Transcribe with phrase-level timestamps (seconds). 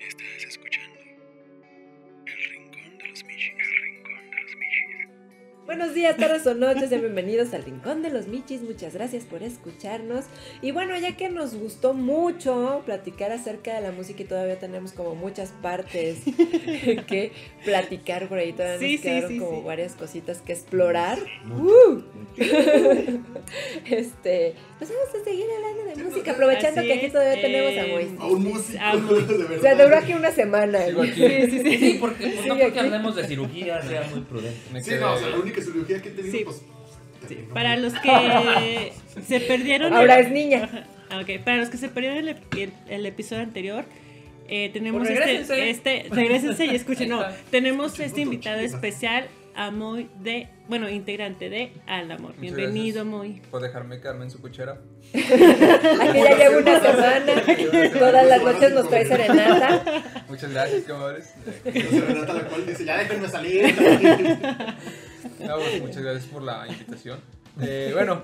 [0.00, 1.15] Estás escuchando
[5.66, 8.62] Buenos días, tardes o noches, sean bienvenidos al Rincón de los Michis.
[8.62, 10.26] Muchas gracias por escucharnos.
[10.62, 14.92] Y bueno, ya que nos gustó mucho platicar acerca de la música y todavía tenemos
[14.92, 16.18] como muchas partes
[17.08, 17.32] que
[17.64, 19.66] platicar por ahí, todavía Sí, nos sí, quedaron sí, como sí.
[19.66, 21.18] varias cositas que explorar.
[21.50, 22.00] ¡Uh!
[23.86, 27.84] este, pues vamos a seguir hablando de música, aprovechando Así que aquí todavía eh, tenemos
[27.84, 28.20] a Moisés.
[28.20, 28.78] A un músico,
[29.36, 29.58] de verdad.
[29.58, 30.78] O sea, duró aquí una semana.
[30.86, 30.92] Sí,
[31.50, 31.76] sí, sí.
[31.78, 32.78] Sí, porque, pues, no porque aquí.
[32.78, 34.60] hablemos de cirugía, sea muy prudente.
[34.72, 36.44] Me Sí, no, o sea, la única cirugía que he tenido, Sí.
[36.44, 36.62] pues.
[37.52, 38.92] Para los que
[39.26, 39.92] se perdieron.
[39.92, 40.86] Ahora el- es niña.
[41.10, 43.84] Ah, Para los que se perdieron el, el- el episodio anterior,
[44.48, 46.06] eh, tenemos Pues este, este.
[46.10, 47.08] Regrésense y escuchen.
[47.10, 50.48] No, tenemos Escuchen este invitado especial, a Moy de.
[50.68, 52.30] Bueno, integrante de Al Amor.
[52.36, 53.42] Muchas Bienvenido, gracias Moy.
[53.50, 54.78] Por dejarme quedarme en su cochera.
[55.14, 55.22] Aquí
[56.18, 57.42] ya llevo una semana.
[57.98, 60.24] Todas las noches nos trae serenata.
[60.28, 61.32] Muchas gracias, qué amables.
[61.64, 63.74] Serenata la cual dice, ya déjenme salir.
[65.40, 67.20] No, pues, muchas gracias por la invitación.
[67.62, 68.22] Eh, bueno,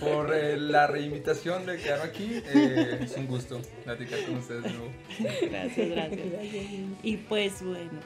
[0.00, 4.70] por eh, la reinvitación de quedarme aquí, eh, es un gusto platicar con ustedes de
[4.70, 4.92] nuevo.
[5.50, 6.26] Gracias, gracias.
[7.02, 8.00] Y pues bueno.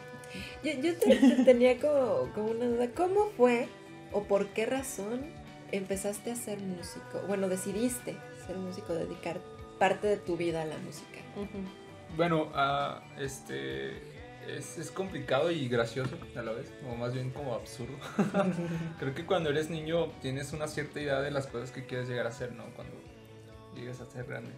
[0.63, 2.89] Yo, yo te- te tenía como, como una duda.
[2.95, 3.69] ¿Cómo fue
[4.13, 5.25] o por qué razón
[5.73, 7.23] empezaste a ser músico?
[7.27, 8.17] Bueno, decidiste
[8.47, 9.41] ser músico, dedicar
[9.79, 11.21] parte de tu vida a la música.
[12.17, 13.93] Bueno, ah, este
[14.49, 17.97] es, es complicado y gracioso a la vez, o más bien como absurdo.
[18.99, 22.27] Creo que cuando eres niño tienes una cierta idea de las cosas que quieres llegar
[22.27, 22.65] a ser, ¿no?
[22.75, 22.95] Cuando
[23.75, 24.53] llegues a ser grande.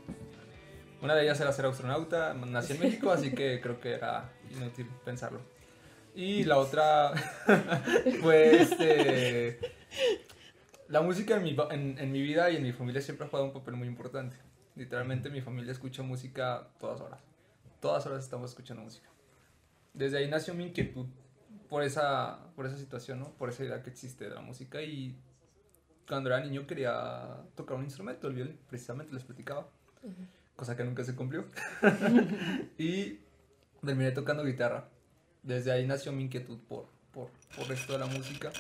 [1.01, 4.89] Una de ellas era ser astronauta, nací en México, así que creo que era inútil
[5.05, 5.41] pensarlo.
[6.15, 7.13] Y la otra
[8.21, 9.61] fue este...
[10.89, 13.47] La música en mi, en, en mi vida y en mi familia siempre ha jugado
[13.47, 14.37] un papel muy importante.
[14.75, 17.23] Literalmente mi familia escucha música todas horas.
[17.81, 19.09] Todas horas estamos escuchando música.
[19.99, 21.07] Desde ahí nació mi inquietud
[21.69, 23.33] por esa, por esa situación, ¿no?
[23.33, 25.19] Por esa idea que existe de la música y
[26.07, 29.69] cuando era niño quería tocar un instrumento, el violín, precisamente les platicaba,
[30.55, 31.47] cosa que nunca se cumplió.
[32.79, 33.19] y
[33.85, 34.89] terminé tocando guitarra.
[35.43, 38.53] Desde ahí nació mi inquietud por, por, por esto de la música.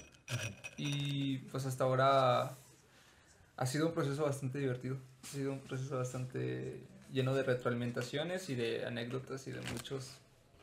[0.76, 2.56] Y pues hasta ahora
[3.56, 4.96] ha sido un proceso bastante divertido.
[5.22, 6.82] Ha sido un proceso bastante
[7.12, 10.18] lleno de retroalimentaciones y de anécdotas y de muchos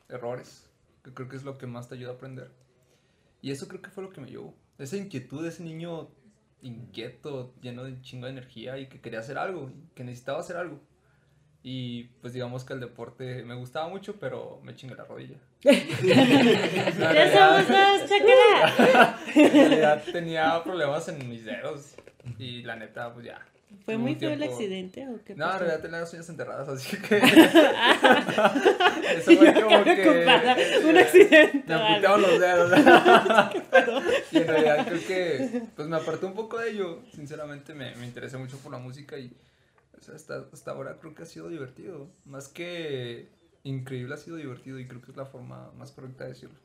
[0.10, 0.65] errores,
[1.06, 2.50] que creo que es lo que más te ayuda a aprender.
[3.42, 4.56] Y eso creo que fue lo que me llevó.
[4.80, 6.10] Esa inquietud ese niño
[6.62, 10.80] inquieto, lleno de chingo de energía y que quería hacer algo, que necesitaba hacer algo.
[11.62, 15.38] Y pues digamos que el deporte me gustaba mucho, pero me chingué la rodilla.
[15.64, 19.20] La ¡Ya somos dos, chacala!
[19.36, 21.96] realidad tenía problemas en mis dedos.
[22.40, 23.46] Y la neta, pues ya.
[23.84, 26.98] ¿Fue muy feo el accidente o qué No, en realidad tenía las uñas enterradas, así
[26.98, 27.18] que.
[29.18, 29.96] Eso fue como que.
[29.96, 30.56] preocupada.
[30.88, 31.64] Un accidente.
[31.68, 32.72] Me apuntaban los dedos.
[34.32, 35.62] y en realidad creo que.
[35.76, 37.02] Pues me aparté un poco de ello.
[37.14, 39.36] Sinceramente me, me interesé mucho por la música y.
[39.98, 42.10] o sea, hasta, hasta ahora creo que ha sido divertido.
[42.26, 43.30] Más que
[43.64, 46.60] increíble, ha sido divertido y creo que es la forma más correcta de decirlo.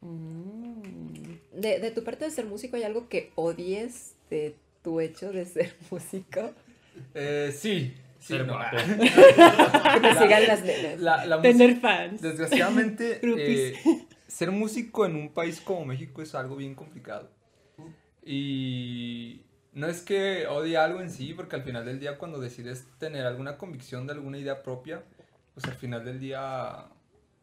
[0.00, 0.82] Mm.
[1.54, 5.44] De, de tu parte de ser músico, ¿hay algo que odies de tu hecho de
[5.44, 6.52] ser músico?
[7.14, 7.94] Eh, sí.
[8.18, 8.52] Sí, Ser no.
[8.54, 8.76] guapo.
[9.94, 11.00] Que me sigan las nenas.
[11.00, 12.20] La, la música- Tener fans.
[12.20, 13.74] Desgraciadamente, eh,
[14.28, 17.30] ser músico en un país como México es algo bien complicado.
[18.24, 19.40] Y
[19.72, 23.24] no es que odie algo en sí, porque al final del día cuando decides tener
[23.26, 25.02] alguna convicción de alguna idea propia,
[25.54, 26.86] pues al final del día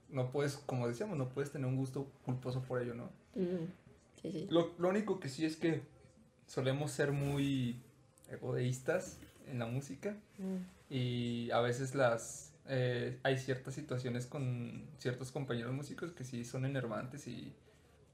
[0.09, 3.05] no puedes, como decíamos, no puedes tener un gusto culposo por ello, ¿no?
[3.35, 3.65] Mm,
[4.21, 4.47] Sí, sí.
[4.49, 5.81] Lo, lo único que sí es que
[6.47, 7.79] solemos ser muy
[8.29, 10.57] egoístas en la música Mm.
[10.93, 16.65] y a veces las eh, hay ciertas situaciones con ciertos compañeros músicos que sí son
[16.65, 17.53] enervantes y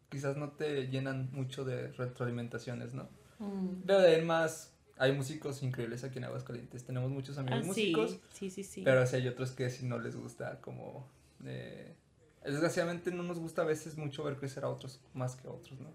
[0.09, 3.09] quizás no te llenan mucho de retroalimentaciones, ¿no?
[3.39, 3.81] Mm.
[3.87, 8.51] Pero de más hay músicos increíbles aquí en Aguascalientes, tenemos muchos amigos Ah, músicos, sí,
[8.51, 8.83] sí, sí.
[8.85, 11.07] pero sí hay otros que si no les gusta como
[11.45, 11.95] eh,
[12.45, 15.79] desgraciadamente no nos gusta a veces mucho ver crecer a otros más que a otros,
[15.79, 15.89] ¿no?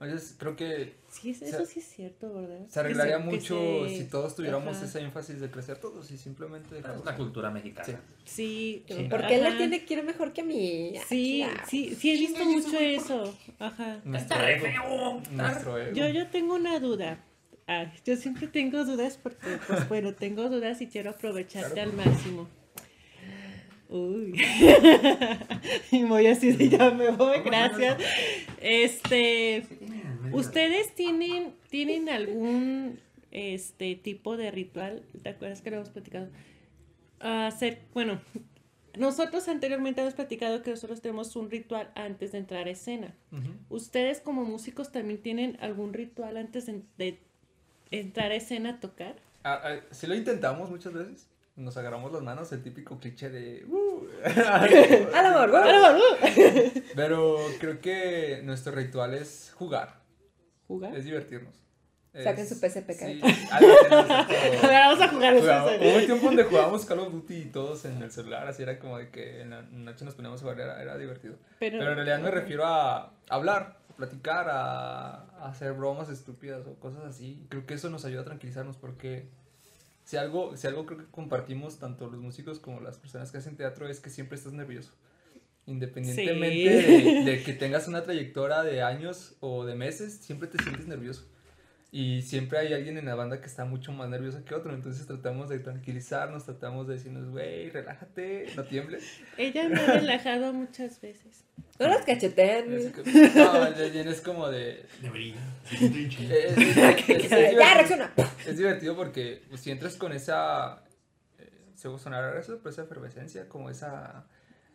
[0.00, 2.60] Entonces creo que Sí, es- se- eso sí es cierto, ¿verdad?
[2.68, 3.58] se arreglaría se- mucho
[3.88, 4.86] se- si todos tuviéramos Ajá.
[4.86, 7.04] ese énfasis de crecer todos y simplemente Es dejarlos.
[7.04, 8.00] la cultura mexicana.
[8.24, 8.84] Sí.
[8.86, 9.06] Sí.
[9.10, 9.58] ¿Por qué le ajá.
[9.58, 10.92] tiene que ir mejor que a mí?
[11.08, 13.36] Sí, sí, sí, he visto mucho eso.
[13.58, 14.00] Ajá.
[14.04, 14.66] Nuestro Está ego.
[14.66, 15.22] feo.
[15.32, 15.92] Nuestro ego.
[15.96, 17.24] Yo, yo tengo una duda.
[17.66, 21.90] Ah, yo siempre tengo dudas porque, pues bueno, tengo dudas y quiero aprovecharte Claro.
[21.90, 22.48] al máximo.
[23.90, 24.34] Uy.
[25.90, 27.96] y voy así de ya me voy, gracias.
[28.60, 29.66] Este,
[30.32, 35.02] ¿ustedes tienen, tienen algún este tipo de ritual?
[35.22, 36.28] ¿Te acuerdas que lo hemos platicado?
[37.20, 38.20] Hacer, bueno,
[38.96, 43.14] nosotros anteriormente hemos platicado que nosotros tenemos un ritual antes de entrar a escena.
[43.68, 47.18] ¿Ustedes como músicos también tienen algún ritual antes de, de
[47.90, 49.16] entrar a escena a tocar?
[49.44, 51.26] Ah, ah, sí lo intentamos muchas veces.
[51.56, 53.64] Nos agarramos las manos, el típico cliché de...
[53.66, 54.06] "Uh".
[56.94, 59.97] Pero creo que nuestro ritual es jugar,
[60.68, 60.94] ¿Jugar?
[60.96, 61.54] es divertirnos.
[62.14, 63.56] Saquen Es- su PSP, sí, cara.
[63.56, 65.34] algo así, no sé, A pero- ver, vamos a jugar.
[65.36, 68.78] Hubo un tiempo donde jugábamos Call of Duty y todos en el celular, así era
[68.78, 71.36] como de que en la noche nos poníamos a jugar, era, era divertido.
[71.58, 76.66] Pero, Pero en realidad me refiero a hablar, a platicar, a, a hacer bromas estúpidas
[76.66, 77.44] o cosas así.
[77.50, 79.28] Creo que eso nos ayuda a tranquilizarnos porque
[80.04, 83.56] si algo, si algo creo que compartimos tanto los músicos como las personas que hacen
[83.56, 84.92] teatro es que siempre estás nervioso.
[85.68, 87.14] Independientemente Sí.
[87.24, 91.26] de, de que tengas una trayectoria de años o de meses, siempre te sientes nervioso.
[91.90, 94.74] Y siempre hay alguien en la banda que está mucho más nervioso que otro.
[94.74, 99.04] Entonces tratamos de tranquilizarnos, tratamos de decirnos, güey, relájate, no tiembles.
[99.38, 101.44] Ella me ha relajado muchas veces.
[101.78, 102.70] No las cachetean.
[102.74, 103.04] Es, güey.
[103.04, 104.84] que- no, es como de...
[105.00, 105.36] Debería.
[105.72, 108.12] Es, es- Ya, divertido, reacciona.
[108.46, 110.82] es divertido porque pues, si entras con esa...
[111.38, 114.26] Eh, se va a sonar eso, pero esa efervescencia, como esa,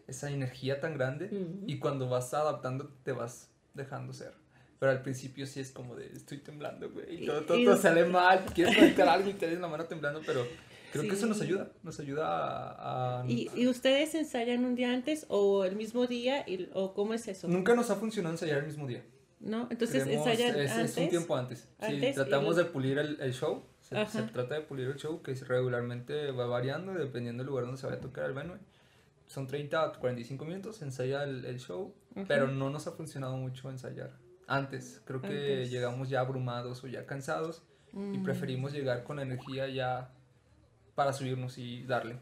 [0.08, 1.26] esa energía tan grande.
[1.32, 1.64] Ujú.
[1.68, 4.34] Y cuando vas adaptando, te vas dejando ser.
[4.80, 7.24] Pero al principio sí es como de, estoy temblando, güey.
[7.24, 8.44] Y todo, todo, Y- todo sale mal.
[8.54, 10.46] Quieres conectar algo y te la mano temblando, pero
[10.92, 11.16] creo que Sí.
[11.16, 11.72] eso nos ayuda.
[11.84, 13.22] Nos ayuda a...
[13.22, 16.44] a- ¿Y, y ustedes ensayan un día antes o el mismo día?
[16.48, 17.48] Y, ¿O cómo es eso?
[17.48, 19.04] Nunca nos ha funcionado ensayar el mismo día.
[19.40, 19.68] ¿No?
[19.70, 20.92] Entonces Creemos- ensayan es, antes.
[20.92, 21.68] es un tiempo antes.
[21.80, 23.64] Antes sí, y tratamos luego- de pulir el, el show.
[23.82, 27.80] Se, se trata de pulir el show, que regularmente va variando dependiendo del lugar donde
[27.80, 28.58] se vaya a tocar el venue.
[29.28, 32.26] Son 30 a 45 minutos, ensaya el, el show, Ujú.
[32.28, 34.12] pero no nos ha funcionado mucho ensayar.
[34.48, 35.72] Antes, creo que Antes.
[35.72, 38.24] llegamos ya abrumados o ya cansados y Mm.
[38.24, 40.12] preferimos llegar con energía ya
[40.96, 42.20] para subirnos y darle.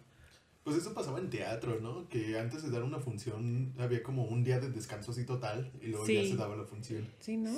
[0.64, 2.08] Pues eso pasaba en teatro, ¿no?
[2.08, 5.88] Que antes de dar una función había como un día de descanso así total y
[5.88, 6.30] luego ya Sí.
[6.32, 7.08] se daba la función.
[7.20, 7.52] ¿Sí, no?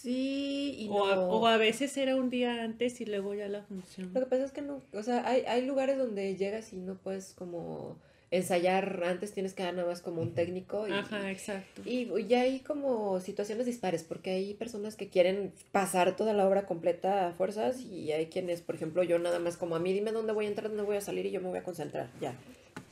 [0.00, 1.22] Sí, y O, a, no.
[1.28, 4.10] o a veces era un día antes y luego ya la función.
[4.14, 6.94] Lo que pasa es que no, o sea, hay, hay lugares donde llegas y no
[6.96, 7.98] puedes como
[8.30, 11.82] ensayar antes, tienes que dar nada más como un técnico y, Ajá, exacto.
[11.84, 16.66] y ya hay como situaciones dispares, porque hay personas que quieren pasar toda la obra
[16.66, 20.12] completa a fuerzas y hay quienes, por ejemplo, yo nada más como a mí dime
[20.12, 22.34] dónde voy a entrar, dónde voy a salir y yo me voy a concentrar, ya.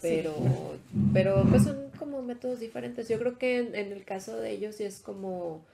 [0.00, 0.35] Pero,
[1.12, 3.08] pero pues son como métodos diferentes.
[3.08, 5.64] Yo creo que en, en el caso de ellos sí es como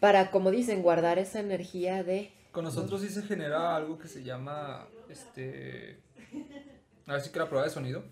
[0.00, 2.30] para, como dicen, guardar esa energía de...
[2.50, 5.98] Con nosotros sí se genera algo que se llama, este,
[7.06, 8.04] a ver si que la prueba de sonido,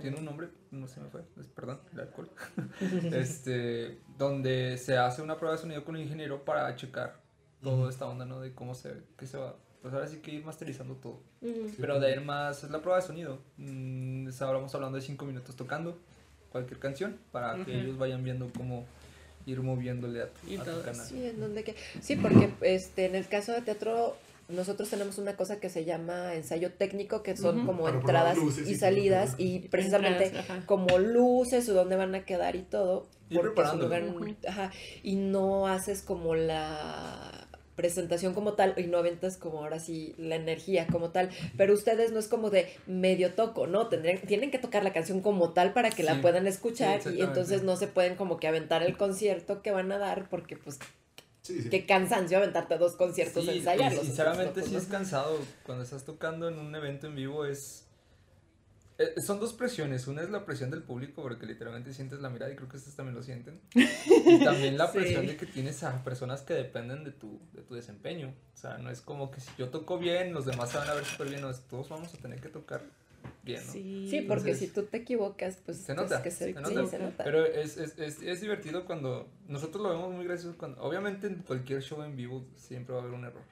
[0.00, 2.30] tiene un nombre, no se me fue, es- perdón, el alcohol,
[3.12, 7.20] este, donde se hace una prueba de sonido con un ingeniero para checar
[7.62, 8.40] toda esta onda, ¿no?
[8.40, 11.68] De cómo se, que se va, pues ahora sí que ir masterizando todo, Mm.
[11.80, 15.54] pero de ir más, es la prueba de sonido, mm, estábamos hablando de cinco minutos
[15.56, 15.98] tocando
[16.50, 17.80] cualquier canción, para que Ujú.
[17.80, 18.86] ellos vayan viendo cómo
[19.44, 21.06] ir moviéndole a, Y a tu canal.
[21.06, 21.76] Sí, en donde que...
[22.00, 24.16] sí, porque este, en el caso de teatro
[24.48, 28.68] nosotros tenemos una cosa que se llama ensayo técnico, que son como Para entradas luces
[28.68, 33.08] y y salidas y precisamente Entradas, como luces o dónde van a quedar y todo.
[33.28, 34.18] Ir porque es un preparándolo.
[34.20, 34.70] lugar- ajá,
[35.02, 40.36] y no haces como la presentación como tal y no aventas como ahora sí la
[40.36, 41.28] energía como tal,
[41.58, 43.88] pero ustedes no es como de medio toco, ¿no?
[43.88, 47.64] Tendrían, tienen que tocar la canción como tal para que la puedan escuchar y entonces
[47.64, 50.78] no se pueden como que aventar el concierto que van a dar porque pues
[51.46, 51.70] Sí, sí.
[51.70, 54.02] qué cansancio aventarte dos conciertos Sí, a ensayarlos.
[54.04, 55.38] y sinceramente sí pues, es cansado.
[55.64, 57.84] Cuando estás tocando en un evento en vivo es...
[58.98, 60.06] eh, son dos presiones.
[60.08, 62.96] Una es la presión del público porque literalmente sientes la mirada y creo que ustedes
[62.96, 63.60] también lo sienten.
[63.74, 64.98] Y también la Sí.
[64.98, 68.34] presión de que tienes a personas que dependen de tu, de tu desempeño.
[68.54, 70.94] O sea, no es como que si yo toco bien, los demás se van a
[70.94, 71.42] ver súper bien.
[71.42, 72.80] No, es- todos vamos a tener que tocar
[73.46, 73.72] bien, ¿no?
[73.72, 76.64] Sí, Sí, porque Entonces, si tú te equivocas, pues se es nota, que se, se
[76.64, 76.86] sí, nota.
[76.86, 77.24] se nota.
[77.24, 81.36] Pero es, es, es, es divertido cuando nosotros lo vemos muy gracioso cuando obviamente en
[81.36, 83.42] cualquier show en vivo siempre va a haber un error.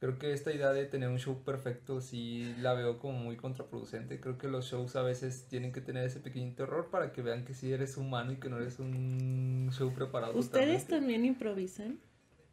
[0.00, 4.18] Creo que esta idea de tener un show perfecto sí la veo como muy contraproducente.
[4.20, 7.44] Creo que los shows a veces tienen que tener ese pequeñito error para que vean
[7.44, 10.36] que sí eres humano y que no eres un show preparado.
[10.36, 10.90] ¿Ustedes totalmente.
[10.96, 12.00] también improvisan?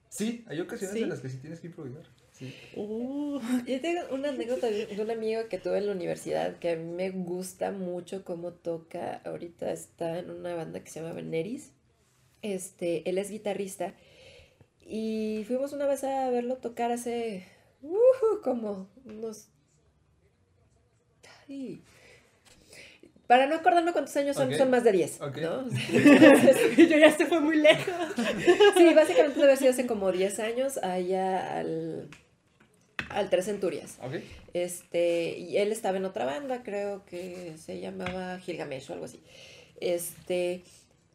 [0.10, 1.04] Sí, hay ocasiones ¿Sí?
[1.04, 2.04] en las que sí tienes que improvisar.
[2.40, 2.56] Sí.
[2.76, 6.76] Uh, Yo tengo una anécdota de un amigo que tuve en la universidad que a
[6.78, 9.22] mí me gusta mucho cómo toca.
[9.26, 11.74] Ahorita está en una banda que se llama Veneris.
[12.42, 13.94] Este, él es guitarrista.
[14.86, 17.46] Y fuimos una vez a verlo tocar hace
[17.82, 19.50] ujú, como unos.
[21.50, 21.84] Ay.
[23.28, 25.22] Para no acordarme cuántos años son, son más de 10.
[25.22, 25.38] Ok.
[25.38, 25.70] ¿no?
[26.78, 27.94] yo ya se fue muy lejos.
[28.78, 32.10] Sí, básicamente debe haber sido hace como 10 años allá al...
[33.10, 33.98] al Tres Centurias.
[34.54, 39.22] Este, y él estaba en otra banda, creo que se llamaba Gilgamesh o algo así.
[39.80, 40.64] Este,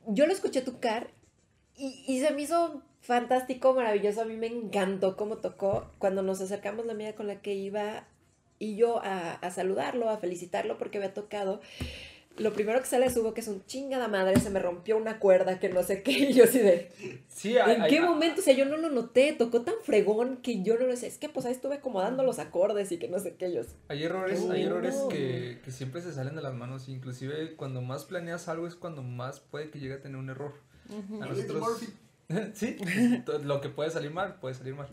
[0.06, 1.08] yo lo escuché tocar
[1.76, 4.22] y, y se me hizo fantástico, maravilloso.
[4.22, 5.90] A mí me encantó cómo tocó.
[5.98, 8.06] Cuando nos acercamos la amiga con la que iba
[8.58, 11.60] y yo a, a saludarlo, a felicitarlo porque había tocado.
[12.36, 15.20] Lo primero que sale de su boca es un chingada madre, se me rompió una
[15.20, 16.10] cuerda que no sé qué.
[16.30, 16.90] Y yo así de,
[17.28, 18.40] Sí, hay- ¿En hay- qué momento?
[18.40, 21.06] O sea, yo no lo noté, tocó tan fregón que yo no lo sé.
[21.06, 23.68] Es que pues ahí estuve acomodando los acordes y que no sé qué ellos.
[23.88, 26.88] Hay errores, Qué hay errores que, que siempre se salen de las manos.
[26.88, 30.54] Inclusive cuando más planeas algo es cuando más puede que llegue a tener un error.
[31.20, 31.82] A nosotros,
[32.54, 32.76] sí,
[33.24, 34.88] to- lo que puede salir mal, puede salir mal.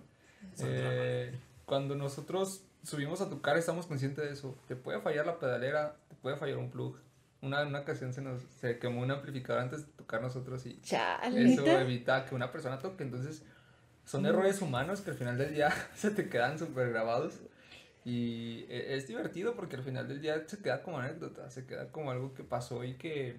[0.63, 1.31] Eh,
[1.65, 4.55] cuando nosotros subimos a tocar estamos conscientes de eso.
[4.67, 6.98] Te puede fallar la pedalera, te puede fallar un plug.
[7.41, 11.53] Una, una ocasión se nos se quemó un amplificador antes de tocar nosotros y Chale.
[11.53, 13.03] eso evita que una persona toque.
[13.03, 13.43] Entonces,
[14.05, 17.39] son errores humanos que al final del día se te quedan súper grabados.
[18.03, 21.91] Y e- es divertido porque al final del día se queda como anécdota, se queda
[21.91, 23.36] como algo que pasó y que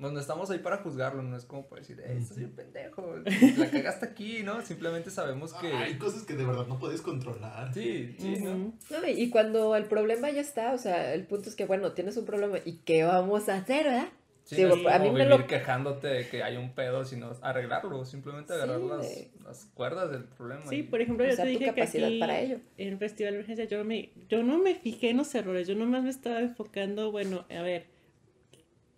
[0.00, 3.16] pues, no estamos ahí para juzgarlo, no es como para decir, eh, estás bien pendejo,
[3.58, 4.62] la cagaste aquí, ¿no?
[4.62, 5.68] Simplemente sabemos que...
[5.72, 7.72] Hay cosas que de verdad no puedes controlar.
[7.74, 8.50] Sí, sí, ¿no?
[8.50, 8.72] Ujú.
[8.90, 11.92] No, y y cuando el problema ya está, o sea, el punto es que, bueno,
[11.92, 14.08] tienes un problema y ¿qué vamos a hacer, verdad?
[14.44, 16.74] Sí, Sí, no es a mí como me vivir lo- quejándote de que hay un
[16.74, 20.64] pedo, sino arreglarlo, simplemente agarrar Sí, las, de- las cuerdas del problema.
[20.68, 22.58] Sí, y- por ejemplo, yo te dije que capacidad aquí para ello.
[22.78, 26.02] en Festival de Emergencia yo, me, yo no me fijé en los errores, yo nomás
[26.02, 27.86] me estaba enfocando, bueno, a ver,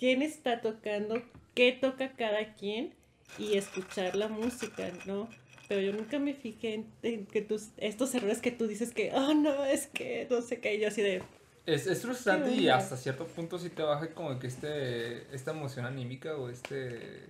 [0.03, 1.23] quién está tocando,
[1.55, 2.93] qué toca cada quien
[3.39, 5.29] y escuchar la música, ¿no?
[5.69, 9.13] Pero yo nunca me fijé en, en que tus, estos errores que tú dices que,
[9.15, 11.23] oh no, es que no sé qué, y yo así de,
[11.67, 15.87] Es, es frustrante y hasta cierto punto sí te baja como que este, esta emoción
[15.87, 17.29] anímica o este,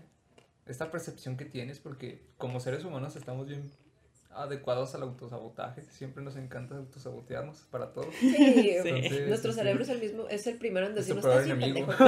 [0.64, 3.71] esta percepción que tienes porque como seres humanos estamos bien
[4.35, 5.83] adecuados al autosabotaje.
[5.91, 8.09] Siempre nos encanta autosabotearnos para todo.
[8.19, 11.93] Sí, Entonces, nuestro este, cerebro es el mismo, es el primero en decirnos, bien enemigo.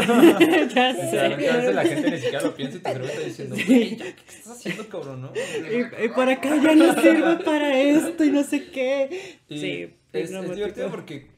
[0.75, 1.59] ya Sinceramente, a sé.
[1.59, 4.23] veces la gente ni siquiera lo piensa y tu cerebro está diciendo, "Güey, ya, ¿qué
[4.29, 5.23] estás haciendo, cabrón?
[5.23, 5.33] ¿no?
[5.35, 9.39] Y, y por acá ya no sirve para esto y no sé qué.
[9.49, 11.34] Y sí, es, es divertido porque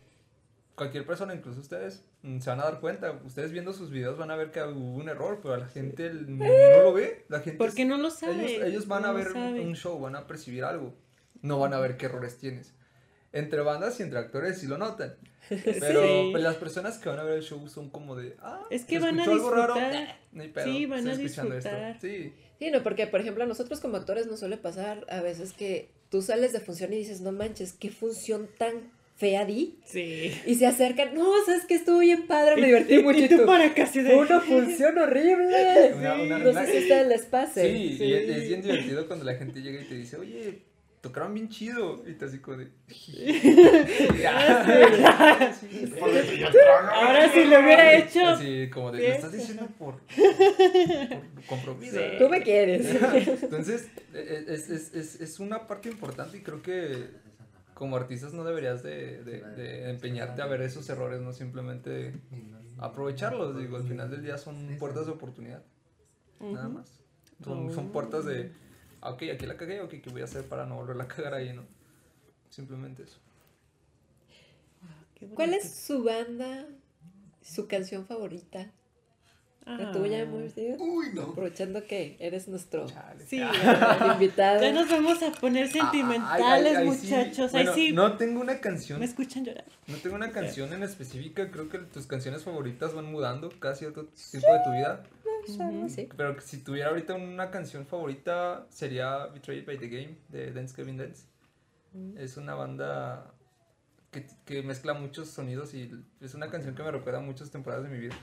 [0.76, 3.18] cualquier persona, incluso ustedes, mm, se van a dar cuenta.
[3.25, 6.83] Ustedes viendo sus videos van a ver que hubo un error, pero la gente no
[6.83, 7.25] lo ve.
[7.28, 8.45] La gente Porque no lo sabe.
[8.54, 10.95] ellos, ellos van no a ver un show, van a percibir algo.
[11.42, 12.75] No van a ver qué errores tienes.
[13.33, 15.16] Entre bandas y entre actores sí lo notan.
[15.49, 16.28] Pero Sí.
[16.33, 18.97] pues, las personas que van a ver el show son como de, ah, Es que
[18.97, 19.75] ¿se van a escuchó algo raro?
[19.75, 20.18] disfrutar.
[20.33, 21.68] No hay pedo, Sí, van estoy a escuchando esto".
[21.71, 22.00] disfrutar.
[22.00, 22.35] Sí.
[22.59, 25.90] Sí, no, porque por ejemplo a nosotros como actores nos suele pasar a veces que
[26.11, 29.78] tú sales de función y dices, no manches, qué función tan fea di.
[29.85, 30.30] Sí.
[30.46, 33.18] Y se acercan, no, sabes que estuvo bien padre, me divertí y- mucho.
[33.18, 34.14] y Y tú tú, para casi de.
[34.14, 35.92] una función horrible.
[35.94, 37.62] Una- una- no sé si a ustedes les pase.
[37.62, 40.58] Sí, y es, es bien divertido cuando la gente llega y te dice, oye,
[41.00, 42.02] tocaron bien chido.
[42.06, 42.68] Y te así como de.
[45.61, 45.92] Sí.
[46.92, 48.26] Ahora si lo hubiera hecho.
[48.26, 49.06] Así como de, Sí.
[49.08, 51.96] lo estás diciendo por, por compromiso.
[51.96, 52.02] Sí.
[52.18, 52.87] Tú me quieres.
[53.42, 57.04] Entonces, e- es, es, es, es una parte importante y creo que
[57.76, 62.18] como artistas no deberías de, de, de empeñarte a ver esos errores, no simplemente
[62.78, 63.59] aprovecharlos.
[63.59, 65.62] Digo, al final del día son puertas de oportunidad,
[66.40, 66.99] nada más.
[67.45, 68.50] Son, son puertas de,
[69.02, 71.35] ah, ok, aquí la cagué, ok, ¿qué voy a hacer para no volverla a cagar
[71.35, 71.66] ahí, no?
[72.49, 73.21] Simplemente eso.
[75.35, 76.66] ¿Cuál es su banda,
[77.42, 78.73] su canción favorita?
[79.66, 80.75] La tuya, amor, ¿sí?
[80.78, 81.23] Uy, no.
[81.23, 83.26] Aprovechando que eres nuestro Chale.
[83.26, 83.40] Sí,
[84.12, 84.61] invitado.
[84.62, 87.06] ya nos vamos a poner Ah, sentimentales, ay, ay, sí.
[87.06, 87.50] muchachos.
[87.52, 89.00] Bueno, Ahí sí No tengo una canción.
[89.00, 89.64] me escuchan llorar.
[89.88, 93.88] No tengo una canción en específica, creo que tus canciones favoritas van mudando casi a
[93.88, 95.02] otro tiempo de tu vida.
[95.49, 95.88] Ujú.
[95.88, 96.08] Sí.
[96.16, 100.96] Pero si tuviera ahorita una canción favorita sería Betrayed by the Game de Dance Kevin
[100.99, 101.25] Dance.
[102.18, 103.32] Es una banda
[104.12, 107.85] que, que mezcla muchos sonidos y es una canción que me recuerda a muchas temporadas
[107.85, 108.14] de mi vida.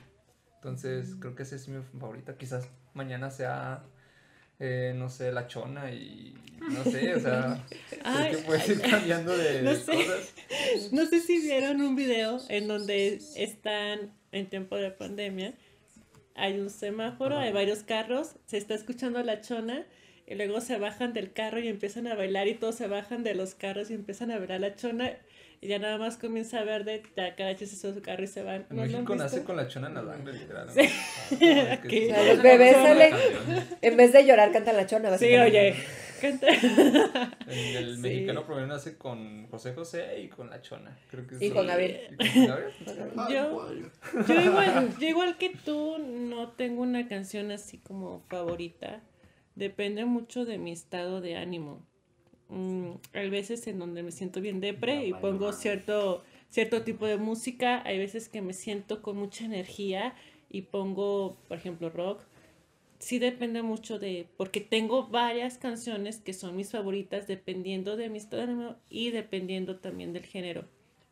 [0.63, 2.37] Entonces creo que esa es mi favorita.
[2.37, 3.83] Quizás mañana sea,
[4.59, 7.61] eh, no sé, La Chona y no sé, o sea,
[8.05, 9.91] Ay, que puede ir cambiando de, no sé.
[9.91, 10.33] cosas.
[10.93, 15.53] No sé si vieron un video en donde están en tiempo de pandemia.
[16.35, 19.85] Hay un semáforo, hay varios carros, se está escuchando la chona
[20.25, 23.35] y luego se bajan del carro y empiezan a bailar y todos se bajan de
[23.35, 25.11] los carros y empiezan a bailar la chona
[25.63, 27.01] y ya nada más comienza a ver de
[27.77, 28.65] sube a su carro y se van.
[28.69, 30.67] En ¿No México nace con la chona en la sangre, literal.
[30.67, 30.73] ¿no?
[30.73, 30.81] Sí.
[30.87, 31.87] Ah, como Aquí.
[31.89, 33.15] que- O sea, los bebés salen-.
[33.81, 35.17] En vez de llorar, canta la chona.
[35.17, 35.75] Sí, oye,
[36.21, 36.47] canta.
[37.47, 38.01] El, el Sí.
[38.01, 40.97] mexicano promedio nace con José José y con la chona.
[41.09, 42.17] Creo que Y Gabriel.
[42.19, 42.71] y con Gabriel.
[43.29, 43.85] Yo- guay.
[44.27, 49.01] Yo igual, yo igual que tú no tengo una canción así como favorita.
[49.55, 51.85] Depende mucho de mi estado de ánimo.
[52.53, 57.05] Mm, hay veces en donde me siento bien depre Ya y pongo cierto, cierto tipo
[57.05, 57.81] de música.
[57.85, 60.15] Hay veces que me siento con mucha energía
[60.49, 62.21] y pongo, por ejemplo, rock.
[62.99, 68.17] Sí depende mucho de, porque tengo varias canciones que son mis favoritas dependiendo de mi
[68.17, 70.63] estado de ánimo y dependiendo también del género.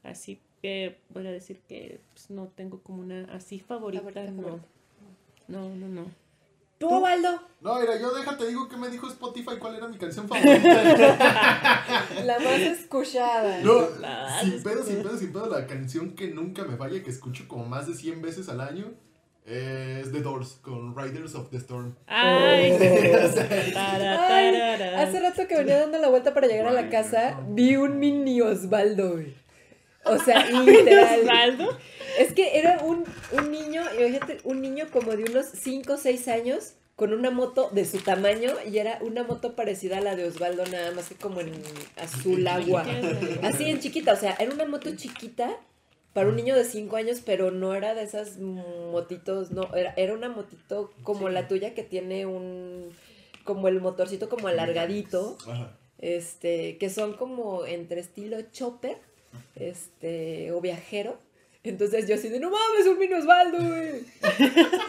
[0.04, 4.42] Así que voy a decir que pues, no tengo como una así favorita, Favorita, no.
[4.44, 4.68] favorita.
[5.48, 6.21] No, no, no.
[6.82, 7.42] ¿Tú, Waldo?
[7.62, 11.86] No, mira, yo déjate, digo que me dijo Spotify cuál era mi canción favorita.
[12.26, 13.60] La más escuchada.
[13.62, 17.12] No, La- sin pedo, sin pedo, sin pedo, la canción que nunca me falla, que
[17.12, 18.94] escucho como más de 100 veces al año,
[19.46, 21.96] es The Doors, con Riders of the Storm.
[22.08, 22.72] Ay,
[23.76, 24.56] Ay,
[24.96, 28.42] hace rato que venía dando la vuelta para llegar a la casa, vi un mini
[28.42, 29.20] Osvaldo.
[30.06, 31.20] O sea, literal.
[31.22, 31.78] Osvaldo.
[32.22, 36.28] Es que era un, un niño, imagínate, un niño como de unos 5 o 6
[36.28, 40.26] años con una moto de su tamaño y era una moto parecida a la de
[40.26, 41.52] Osvaldo, nada más que como en
[41.98, 42.86] azul agua.
[43.42, 45.58] Así en chiquita, o sea, era una moto chiquita
[46.14, 50.14] para un niño de 5 años, pero no era de esas motitos, no, era, era
[50.14, 52.90] una motito como la tuya que tiene un,
[53.46, 55.76] como el motorcito como alargadito, Ajá.
[56.00, 58.98] este, que son como entre estilo chopper,
[59.56, 61.18] este, o viajero.
[61.64, 64.02] Entonces yo así de, no mames, un mini Osvaldo, güey.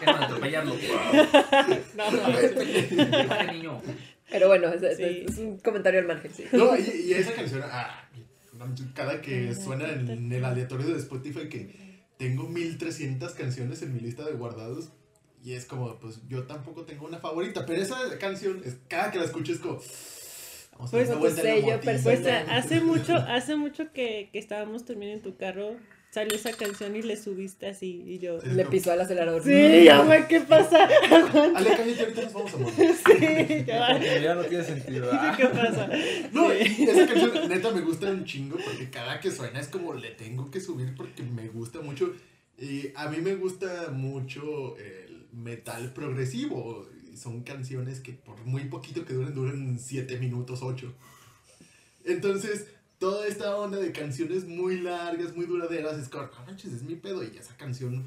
[0.07, 0.75] Atropellarlo.
[1.97, 2.39] No, no.
[2.39, 3.83] Este niño.
[4.31, 5.27] Pero bueno, es, es- Sí.
[5.29, 6.45] es un comentario al margen, sí.
[6.53, 8.09] No, y, y esa canción, ah,
[8.95, 14.25] cada que suena en el aleatorio de Spotify que tengo 1300 canciones en mi lista
[14.25, 14.91] de guardados
[15.45, 19.19] y es como, pues yo tampoco tengo una favorita, pero esa canción, es, cada que
[19.19, 19.81] la escucho es como...
[20.73, 21.11] Vamos a Pues.
[21.21, 21.35] Pues
[22.21, 22.49] personal.
[22.49, 25.77] a- hace mucho, hace mucho que, que estábamos también en tu carro,
[26.13, 28.39] salió esa canción y le subiste así y yo.
[28.45, 29.43] Le pisó al acelerador.
[29.43, 30.85] Sí, ya güey, ¿qué pasa?
[31.57, 32.77] Ale, cállate, ahorita nos vamos a morir.
[32.77, 32.85] Sí,
[33.67, 35.09] Porque ya no tiene sentido.
[35.11, 35.89] Ah, ¿Qué pasa?
[36.33, 36.85] No, Sí.
[36.85, 40.51] esa canción neta me gusta un chingo porque cada que suena es como le tengo
[40.51, 42.15] que subir porque me gusta mucho.
[42.59, 46.89] Y a mí me gusta mucho el metal progresivo.
[47.17, 50.93] Son canciones que por muy poquito que duren, duran 7 minutos, 8.
[52.05, 52.67] Entonces,
[53.03, 56.95] toda esta onda de canciones muy largas, muy duraderas, es como, no manches, es mi
[56.95, 57.25] pedo.
[57.25, 58.05] Y esa canción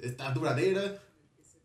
[0.00, 1.02] está duradera,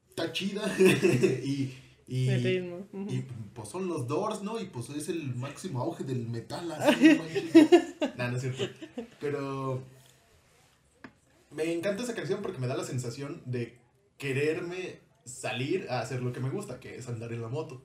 [0.09, 0.63] está chida.
[0.79, 1.73] y,
[2.05, 2.85] y, El ritmo.
[2.91, 3.09] ujú.
[3.09, 4.59] y pues son los Doors, ¿no?
[4.59, 7.23] Y pues es el máximo auge del metal, así, no.
[8.17, 8.65] Nah, no es cierto.
[9.21, 9.81] Pero
[11.51, 13.77] me encanta esa canción porque me da la sensación de
[14.17, 17.81] quererme salir a hacer lo que me gusta, que es andar en la moto.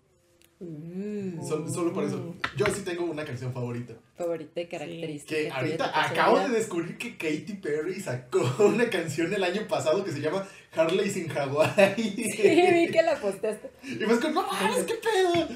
[0.61, 2.35] Mm, Sol- solo por eso.
[2.57, 3.94] Yo sí tengo una canción favorita.
[4.16, 5.37] favorita y característica.
[5.40, 10.11] Que ahorita acabo de descubrir que Katy Perry sacó una canción el año pasado que
[10.11, 10.44] se llama
[10.75, 11.97] Harley sin Hawaii.
[12.37, 13.71] Sí, vi que la posteaste.
[13.85, 15.47] Y pues con, no mames, qué pedo.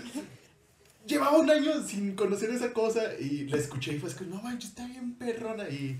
[1.05, 4.71] Llevaba un año sin conocer esa cosa y la escuché y fue como, no manches,
[4.71, 5.69] está bien perrona.
[5.69, 5.99] Y.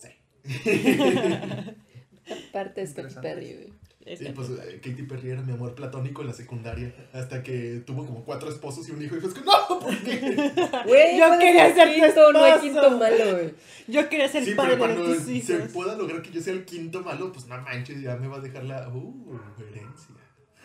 [0.00, 0.08] Sí.
[2.52, 3.14] Parte es Katy.
[3.22, 3.72] Perry, güey.
[4.06, 6.92] Y pues eh, Katy Perry era mi amor platónico en la secundaria.
[7.12, 9.16] Hasta que tuvo como cuatro esposos y un hijo.
[9.16, 10.18] Y fue como, no, ¿por qué?
[10.86, 13.54] Güey, Yo quería ser quinto, no hay quinto malo, güey.
[13.88, 15.68] Yo quería ser Sí, padre pero de cuando tus se hijos.
[15.72, 18.40] pueda lograr que yo sea el quinto malo, pues no manches, ya me va a
[18.40, 18.88] dejar la.
[18.88, 20.14] Uh, herencia.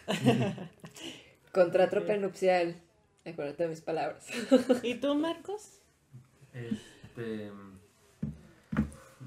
[1.52, 2.82] Contrato prenupcial.
[3.26, 4.26] Acuérdate de mis palabras.
[4.84, 5.80] ¿Y tú, Marcos?
[6.54, 7.52] Este.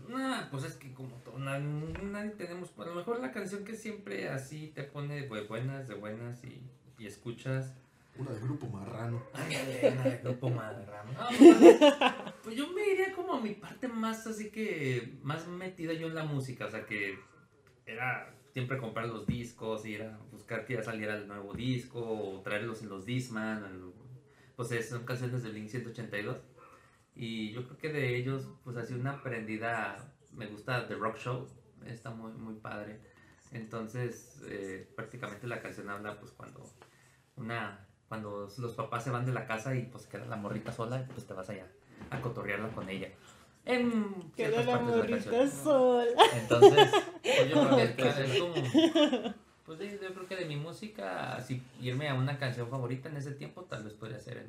[0.09, 2.73] Nah, pues es que como todo, na- nadie tenemos.
[2.79, 6.63] A lo mejor la canción que siempre así te pone de buenas, de buenas y,
[6.99, 7.75] y escuchas.
[8.17, 9.23] Una de grupo marrano.
[9.33, 11.13] Ándale, una de grupo Madrano.
[11.13, 11.77] No, pues,
[12.43, 15.15] pues yo me iría como a mi parte más así que.
[15.23, 16.67] Más metida yo en la música.
[16.67, 17.17] O sea que
[17.87, 22.41] era siempre comprar los discos, ir a buscar que ya saliera el nuevo disco, o
[22.41, 23.65] traerlos en los Discman.
[23.65, 23.93] en-
[24.57, 26.39] pues es- son canciones del Link 182.
[27.19, 30.15] Y yo creo que de ellos, pues así una aprendida.
[30.33, 31.47] Me gusta The Rock Show.
[31.85, 33.01] Está muy, muy padre.
[33.53, 36.65] Entonces, eh, prácticamente la canción habla, pues cuando
[37.37, 41.07] una cuando los papás se van de la casa y pues queda la morrita sola,
[41.13, 41.67] pues te vas allá
[42.11, 43.09] a cotorrearla con ella.
[43.67, 46.23] En Queda la de morrita sola.
[46.33, 46.91] Entonces,
[47.23, 48.55] pues yo creo que es como,
[49.67, 53.33] pues yo creo que de mi música, así irme a una canción favorita en ese
[53.33, 54.47] tiempo, tal vez podría ser en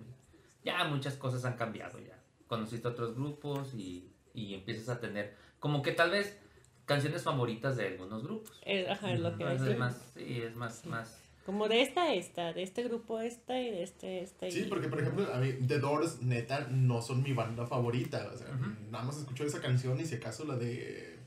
[0.64, 2.19] Ya muchas cosas han cambiado ya.
[2.50, 6.38] Conociste otros grupos y, y empiezas a tener, como que tal vez
[6.86, 8.60] canciones favoritas de algunos grupos.
[8.90, 11.22] Ajá, es lo que Entonces, es más, sí, es más, más.
[11.46, 14.48] Como de esta, esta, de este grupo, esta y de este, esta.
[14.48, 18.30] y- Sí, porque por ejemplo, a mí The Doors, neta, no son mi banda favorita.
[18.34, 18.48] O sea,
[18.92, 21.18] nada más escucho esa canción y si acaso la de.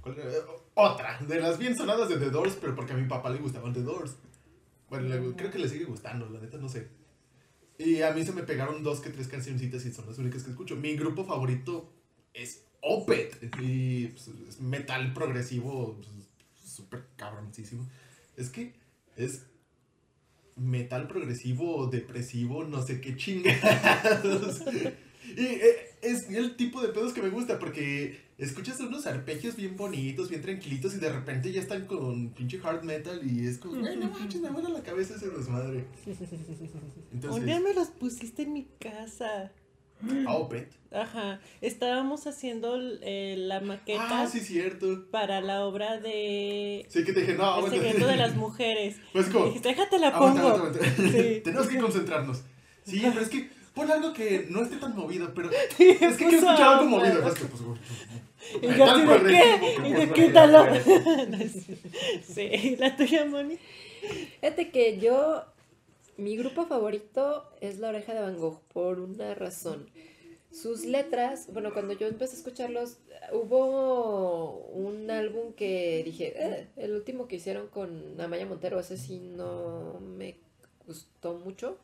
[0.00, 0.30] ¿cuál era?
[0.74, 3.72] Otra, de las bien sonadas de The Doors, pero porque a mi papá le gustaban
[3.74, 4.16] The Doors.
[4.88, 6.88] Bueno, le- creo que le sigue gustando, la neta, no sé.
[7.78, 10.50] Y a mí se me pegaron dos que tres cancioncitas y son las únicas que
[10.50, 10.76] escucho.
[10.76, 11.92] Mi grupo favorito
[12.34, 13.38] es Opet.
[13.60, 16.08] Y pues, es metal progresivo pues,
[16.64, 17.88] súper cabroncísimo.
[18.36, 18.74] Es que
[19.16, 19.46] es
[20.56, 24.62] metal progresivo, depresivo, no sé qué chingados.
[25.36, 29.76] Y eh, es el tipo de pedos que me gusta porque escuchas unos arpegios bien
[29.76, 33.84] bonitos, bien tranquilitos y de repente ya están con pinche hard metal y es como,
[33.86, 35.84] ay, no manches, me vuela la cabeza ese desmadre.
[36.06, 39.52] Un día Entonces, me los pusiste en mi casa.
[40.26, 40.46] ah.
[40.92, 41.40] Ajá.
[41.60, 45.10] Estábamos haciendo eh, la maqueta Ah, sí, cierto.
[45.10, 47.76] para la obra de Sí, que te dije, no, El aguanta.
[47.76, 48.96] secreto de las mujeres.
[49.12, 50.54] Pues como, Dijiste, déjate la aguanta, pongo.
[50.56, 51.12] aguanta, aguanta.
[51.12, 51.40] Sí.
[51.44, 52.42] Tenemos que concentrarnos.
[52.84, 56.12] Sí, pero es que pon algo que no esté tan movido, pero es Sí, que
[56.16, 57.28] quiero escuchar algo movido.
[57.28, 57.62] Es que, pues,
[58.62, 59.88] Y yo metal así de, ¿qué?
[59.88, 60.66] Y yo, por- quítalo.
[62.26, 63.58] sí, la tuya, Moni.
[64.40, 65.44] Fíjate que yo,
[66.16, 69.88] mi grupo favorito es La Oreja de Van Gogh, por una razón.
[70.50, 72.96] Sus letras, bueno, cuando yo empecé a escucharlos,
[73.32, 79.18] hubo un álbum que dije, "Eh", el último que hicieron con Amaya Montero, ese sí
[79.18, 80.36] no me
[80.86, 81.76] gustó mucho.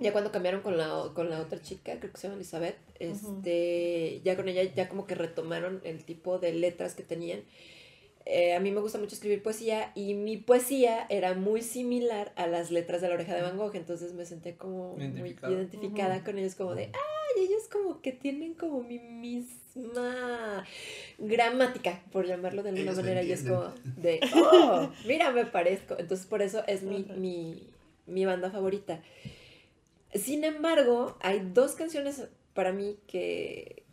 [0.00, 4.20] Ya cuando cambiaron con la, con la otra chica, creo que se llama Elizabeth, este,
[4.24, 7.42] ya con ella ya como que retomaron el tipo de letras que tenían.
[8.26, 12.46] Eh, a mí me gusta mucho escribir poesía y mi poesía era muy similar a
[12.46, 15.48] las letras de la oreja de Van Gogh, entonces me senté como Identificada.
[15.48, 20.64] muy identificada con ellos, como de, ay, ellos como que tienen como mi misma
[21.18, 25.96] gramática, por llamarlo de alguna Ellos manera, y es como de, oh, mira, me parezco.
[25.98, 27.14] Entonces por eso es mi, Ajá.
[27.14, 27.68] mi,
[28.06, 29.02] mi banda favorita.
[30.14, 33.84] Sin embargo, hay dos canciones para mí que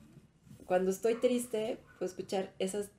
[0.66, 2.90] cuando estoy triste, puedo escuchar esas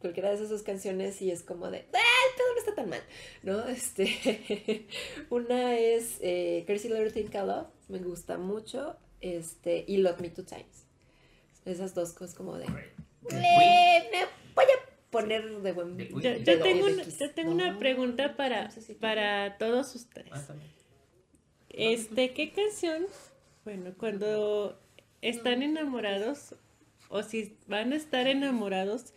[0.00, 2.88] cualquiera de esas dos canciones y es como de, ¡ah, el pedo no está tan
[2.88, 3.02] mal!
[3.42, 3.68] ¿No?
[3.68, 4.86] Este,
[5.30, 10.30] una es eh, Crazy Little Thing Called Love, me gusta mucho, este, y Love Me
[10.30, 10.86] Two Times.
[11.66, 16.86] Esas dos cosas como de, "Eh, me voy a poner de buen Yo, yo tengo,
[16.86, 17.18] una, X".
[17.18, 20.32] yo tengo una pregunta para, para todos ustedes.
[21.70, 23.06] Este, ¿qué canción?
[23.64, 24.78] Bueno, cuando
[25.22, 26.54] están enamorados
[27.08, 29.12] o si van a estar enamorados,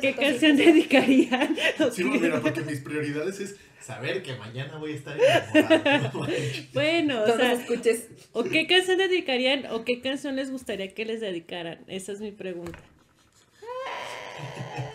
[0.00, 1.56] ¿qué canción dedicarían?
[1.92, 6.26] Sí, mira, porque mis prioridades es saber que mañana voy a estar enamorado.
[6.72, 8.08] Bueno, o sea, escuches.
[8.32, 11.84] ¿o qué canción dedicarían o qué canción les gustaría que les dedicaran?
[11.86, 12.78] Esa es mi pregunta.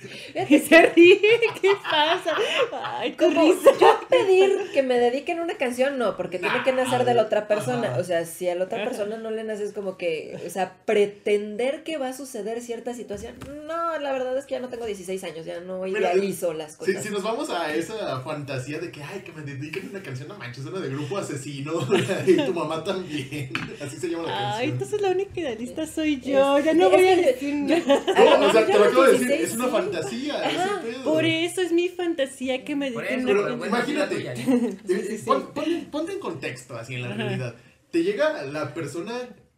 [0.00, 1.20] Fíjate Y se ríe,
[1.60, 2.34] ¿qué pasa?
[2.72, 3.70] Ay, tu Como risa.
[3.78, 7.46] yo pedir que me dediquen una canción, no, porque tiene que nacer de la otra
[7.46, 7.88] persona.
[7.90, 7.98] Ajá.
[8.00, 10.74] O sea, si a la otra persona no le nace, es como que, o sea,
[10.86, 13.34] pretender que va a suceder cierta situación.
[13.66, 16.76] No, la verdad es que ya no tengo 16 años, ya no Mira, idealizo las
[16.76, 17.02] cosas.
[17.02, 20.38] si nos vamos a esa fantasía de que, ay, que me dediquen una canción, no
[20.38, 21.72] manches, una de grupo asesino,
[22.26, 23.52] y tu mamá también,
[23.84, 24.72] así se llama la Ay, canción.
[24.72, 26.58] entonces la única idealista soy yo.
[26.60, 28.02] Ya no Es voy a decir nada.
[28.40, 29.70] No, o sea, te lo acabo de decir, 16, es una sí.
[29.70, 31.04] fantasía, Ajá, ese pedo.
[31.04, 34.36] Por eso es mi fantasía que me dediquen pero imagínate.
[34.86, 37.16] sí, pon- pon- ponte en contexto, así en la Ajá.
[37.16, 37.54] realidad.
[37.90, 39.12] Te llega la persona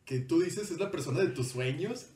[0.04, 2.06] que tú dices es la persona de tus sueños.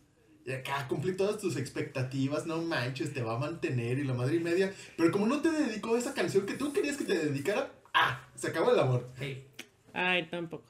[0.48, 4.36] Y acá cumple todas tus expectativas, no manches, te va a mantener y la madre
[4.36, 4.72] y media.
[4.96, 8.46] Pero como no te dedicó esa canción que tú querías que te dedicara, ah, se
[8.48, 9.08] acabó el amor.
[9.18, 9.42] Sí.
[9.92, 10.62] Ay, tampoco.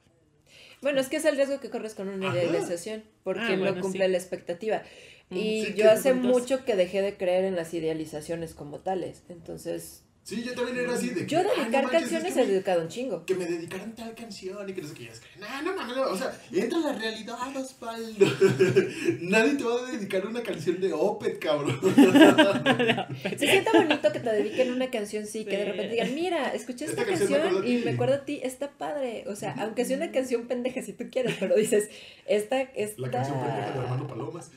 [0.81, 2.39] Bueno, es que es el riesgo que corres con una Ajá.
[2.43, 4.11] idealización, porque Ah, bueno, no cumple sí.
[4.13, 4.83] la expectativa.
[5.31, 9.23] Y Sí, yo que hace mucho que dejé de creer en las idealizaciones como tales.
[9.29, 11.27] Entonces, Sí, yo también era así de que.
[11.29, 13.25] yo "Ay, no dedicar es canciones que he me- dedicado un chingo.
[13.25, 15.03] que me dedicaran tal canción y que no sé qué.
[15.05, 18.27] Y es que, no, no mames, no, o sea, entra la realidad, Osvaldo.
[19.21, 21.79] Nadie te va a dedicar una canción de Opet, cabrón.
[23.39, 26.87] Se siente bonito que te dediquen una canción, sí, que de repente digan, mira, escuché
[26.87, 27.85] esta, Esta canción y ti".
[27.85, 29.25] me acuerdo a ti, está padre.
[29.29, 31.89] O sea, aunque sea una canción pendeja si tú quieres, pero dices,
[32.27, 33.01] esta, esta...
[33.01, 34.51] La canción pendeja de Armando Palomas.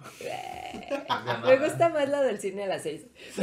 [1.46, 3.06] Me gusta más la del cine a las seis.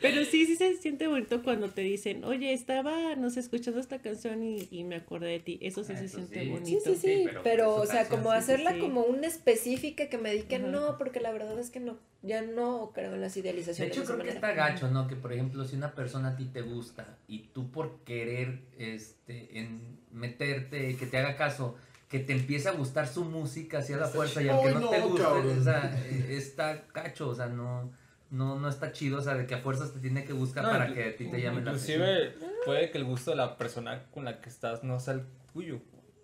[0.00, 3.98] Pero sí, sí se siente bonito cuando te dicen, oye, estaba, no sé, escuchando esta
[4.00, 5.58] canción y, y me acordé de ti.
[5.60, 6.48] Eso sí Ah, se siente sí.
[6.48, 6.80] Bonito.
[6.84, 8.78] sí, sí, Sí, pero, pero o sea, canción, como hacerla sí.
[8.80, 12.92] como una específica que me dediquen, no, porque la verdad es que no, ya no
[12.94, 13.92] creo en las De idealizaciones.
[13.92, 15.06] hecho, de esa creo que está gacho, ¿no?
[15.06, 19.58] Que por ejemplo, si una persona a ti te gusta y tú por querer este,
[19.58, 21.76] en meterte, que te haga caso,
[22.10, 24.88] que te empiece a gustar su música así a la fuerza y aunque Ay, no,
[24.90, 27.90] te no, guste, o sea, eh, está gacho, o sea, no,
[28.30, 30.70] no, no está chido, o sea, de que a fuerzas te tiene que buscar No,
[30.70, 32.00] para que a ti te llamen la atención.
[32.02, 32.34] Inclusive
[32.66, 35.80] puede que el gusto de la persona con la que estás no sea el tuyo.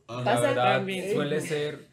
[0.09, 1.15] Ah, La Pasa verdad también.
[1.15, 1.87] suele ser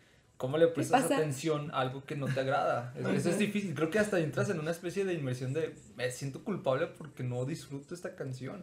[0.44, 2.94] ¿Cómo le prestas atención a algo que no te agrada?
[3.00, 3.74] Es- Eso es difícil.
[3.74, 7.46] Creo que hasta entras en una especie de inmersión de me siento culpable porque no
[7.46, 8.62] disfruto esta canción,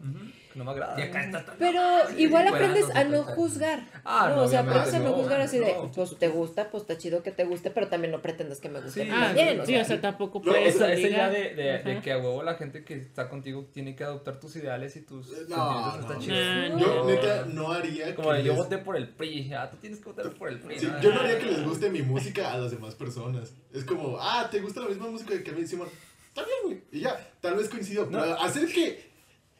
[0.53, 0.99] que no me agrada.
[0.99, 1.81] Y acá está tan- Pero
[2.19, 3.87] igual aprendes a no pues, juzgar.
[4.05, 5.91] Ah, no, no, o sea, aprendes a no no, juzgar así de, no.
[5.91, 8.79] pues te gusta, pues está chido que te guste, pero también no pretendas que me
[8.79, 9.59] guste Sí, Ah, también.
[9.61, 9.81] o sí, sea.
[9.81, 12.53] o sea, tampoco No, puedes Esa, esa idea de, de, de que a huevo la
[12.53, 16.19] gente que está contigo tiene que adoptar tus ideales y tus No, sentimientos está no,
[16.19, 16.69] chido.
[16.69, 16.79] no.
[16.79, 19.97] Yo neta no haría Como que yo les- voté por el PRI, ah, tú tienes
[19.99, 20.77] que votar por el PRI.
[20.77, 21.01] Sí, ¿no?
[21.01, 23.53] yo no haría que les guste mi música a las demás personas.
[23.73, 25.87] Es como, ah, ¿te gusta la misma música que a mí, Simón?
[26.27, 26.81] Está bien, güey.
[26.91, 28.05] Y ya, tal vez coincido.
[28.05, 28.19] No.
[28.21, 29.03] Pero hacer que,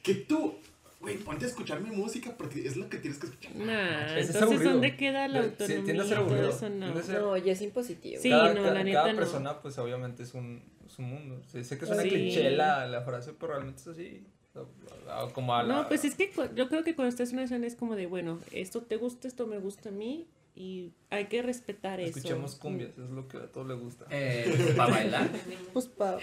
[0.03, 0.55] que tú,
[0.99, 3.55] güey, ponte a escuchar mi música porque es lo que tienes que escuchar.
[3.55, 4.71] Nah, entonces aburrido.
[4.71, 5.83] ¿dónde queda la Sí, autonomía?
[5.83, 6.49] tiende a ser aburrido.
[6.49, 6.69] eso?
[6.69, 6.85] No.
[6.97, 8.21] A ser- No, ya es impositivo.
[8.21, 9.19] Sí, cada, no, cada- la neta cada no.
[9.19, 11.41] persona, pues obviamente es un, es un mundo.
[11.51, 12.09] Sí, sé que suena Sí.
[12.09, 14.23] cliché la, la frase, pero realmente es así.
[15.33, 17.65] Como a la- No, pues es que yo creo que cuando estás en una escena
[17.67, 20.27] es como de, bueno, esto te gusta, esto me gusta a mí
[20.63, 22.17] y hay que respetar eso.
[22.19, 24.05] Escuchemos cumbias, es lo que a todos les gusta.
[24.11, 25.27] Eh, para bailar.
[25.73, 26.19] Pues, pa-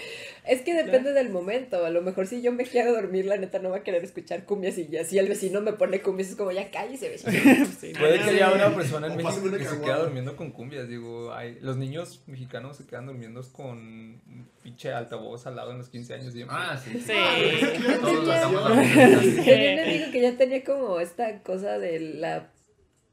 [0.46, 1.84] Es que depende del momento.
[1.84, 4.44] A lo mejor si yo me quiero dormir, la neta no va a querer escuchar
[4.44, 7.32] cumbias y ya si el vecino me pone cumbias es como ya cállese vecino.
[7.80, 7.92] Sí.
[7.98, 8.54] Puede que haya sí.
[8.54, 10.88] una persona en O México que se queda durmiendo con cumbias.
[10.88, 15.78] Digo, hay, los niños mexicanos se quedan durmiendo con un pinche altavoz al lado en
[15.78, 16.56] los 15 años siempre.
[16.58, 16.92] Ah, sí.
[17.00, 17.12] Sí.
[18.00, 18.98] Todos lo hacemos Sí.
[19.00, 19.42] ahorita.
[19.44, 22.50] Tenía un amigo que ya tenía como esta cosa de la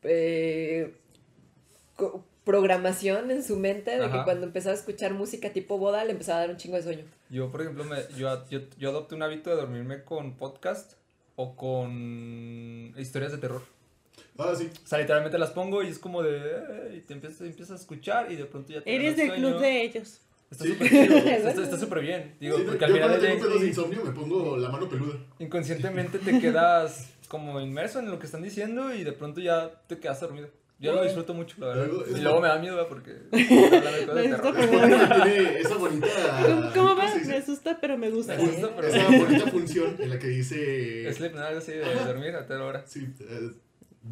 [0.03, 0.93] eh,
[2.43, 6.37] programación en su mente de que cuando empezaba a escuchar música tipo boda le empezaba
[6.39, 7.03] a dar un chingo de sueño.
[7.29, 10.93] Yo, por ejemplo, me, yo, yo, yo adopté un hábito de dormirme con podcast
[11.35, 13.61] o con historias de terror.
[14.37, 14.69] Ah, sí.
[14.83, 16.37] O sea, literalmente las pongo y es como de...
[16.39, 19.47] eh, y te empiezas, empiezas a escuchar y de pronto ya te Eres del sueño.
[19.49, 20.21] club de ellos.
[20.51, 20.73] Está Sí.
[20.73, 22.35] súper chido, está- bien.
[22.39, 24.69] Digo, Sí, porque al yo final cuando del tengo pedos de insomnio me pongo la
[24.69, 25.17] mano peluda.
[25.39, 29.97] inconscientemente te quedas como inmerso en lo que están diciendo y de pronto ya te
[29.99, 30.49] quedas dormido.
[30.79, 31.87] Yo lo disfruto mucho, la verdad.
[31.87, 32.89] Luego, Y luego me da miedo ¿verdad?
[32.89, 36.07] porque Tiene esa bonita.
[36.73, 37.25] ¿Cómo, dice?
[37.25, 38.35] Me asusta, pero me gusta.
[38.35, 41.13] Me gusta, pero- Esa bonita función en la que dice.
[41.13, 41.41] Sleep, ¿no?
[41.41, 42.83] algo así de dormir a tal hora.
[42.87, 43.51] Sí, eh,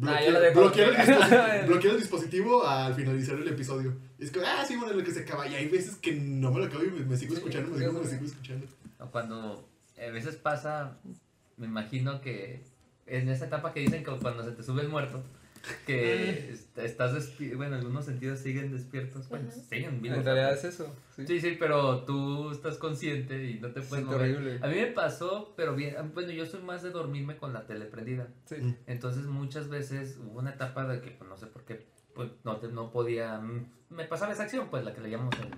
[0.02, 0.60] Ah, bloquear, yo lo dejo.
[0.60, 3.94] bloquear el dispositivo, bloquear el dispositivo al finalizar el episodio.
[4.18, 5.46] Es que, ah, sí, bueno, lo que se acaba.
[5.46, 7.84] Y hay veces que no me lo acabo y me, me sigo escuchando, me sí,
[7.84, 8.66] sigo, me sigo escuchando.
[9.12, 10.96] Cuando a veces pasa,
[11.56, 12.64] me imagino que
[13.06, 15.22] en esa etapa que dicen que cuando se te sube el muerto,
[15.86, 20.18] que est- estás despierto, bueno, algunos sentidos siguen despiertos, bueno, siguen vivos.
[20.18, 20.94] En realidad es eso.
[21.16, 21.26] Sí.
[21.26, 24.34] Sí, sí, pero tú estás consciente y no te puedes Sí, mover.
[24.36, 24.58] horrible.
[24.62, 27.86] A mí me pasó, pero bien, bueno, yo soy más de dormirme con la tele
[27.86, 28.28] prendida.
[28.46, 28.56] Sí.
[28.86, 32.56] Entonces muchas veces hubo una etapa de que, pues no sé por qué, pues no,
[32.58, 35.54] te- no podía, mm, me pasaba esa acción, pues la que le llamamos el,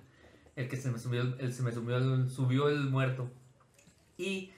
[0.65, 3.31] el que se me subió, el, el- se me subió el, subió el muerto.
[4.19, 4.53] Y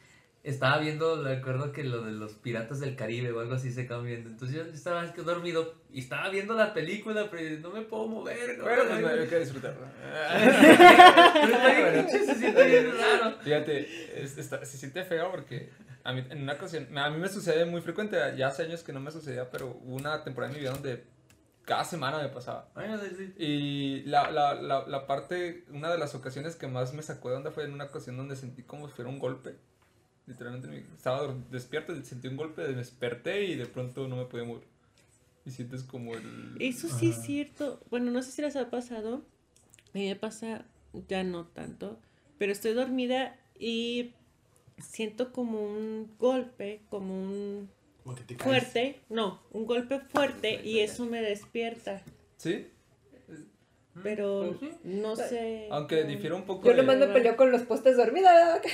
[0.51, 4.05] estaba viendo, recuerdo que lo de los piratas del Caribe o algo así se estaban
[4.07, 4.31] viendo.
[4.31, 8.59] Entonces yo estaba dormido y estaba viendo la película, pero no me puedo mover.
[8.59, 8.65] ¿no?
[8.65, 9.37] Bueno, pues no, hay que.
[10.63, 13.37] Pero pinche, se siente bien raro.
[13.41, 15.71] Fíjate, es- está- se siente feo porque
[16.05, 18.93] a mí en una ocasión, a mí me sucede muy frecuente, ya hace años que
[18.93, 21.05] no me sucedía, pero hubo una temporada en mi vida donde
[21.65, 22.69] cada semana me pasaba.
[22.75, 23.35] Bueno, sí, sí.
[23.37, 27.37] Y la, la, la, la parte, una de las ocasiones que más me sacó de
[27.37, 29.57] onda fue en una ocasión donde sentí como si fuera un golpe.
[30.29, 34.45] Literalmente me- estaba despierto sentí un golpe, me desperté y de pronto no me podía
[34.45, 34.65] mover.
[35.47, 36.57] Y sientes como el...
[36.61, 37.81] Eso sí es cierto.
[37.91, 39.25] Bueno, no sé si les ha pasado.
[39.95, 40.67] A mí me pasa
[41.09, 41.99] ya no tanto.
[42.37, 44.13] Pero estoy dormida y
[44.77, 47.71] siento como un golpe, como un
[48.05, 48.45] Como que te caes.
[48.47, 49.01] fuerte.
[49.09, 52.03] No, un golpe fuerte y eso me despierta.
[52.37, 52.67] ¿Sí?
[54.03, 54.79] Pero Pues sí.
[54.85, 55.67] no sé.
[55.71, 56.77] Aunque difiere un poco Yo de...
[56.79, 58.61] nomás me peleo con los postes dormida.
[58.65, 58.73] Sí,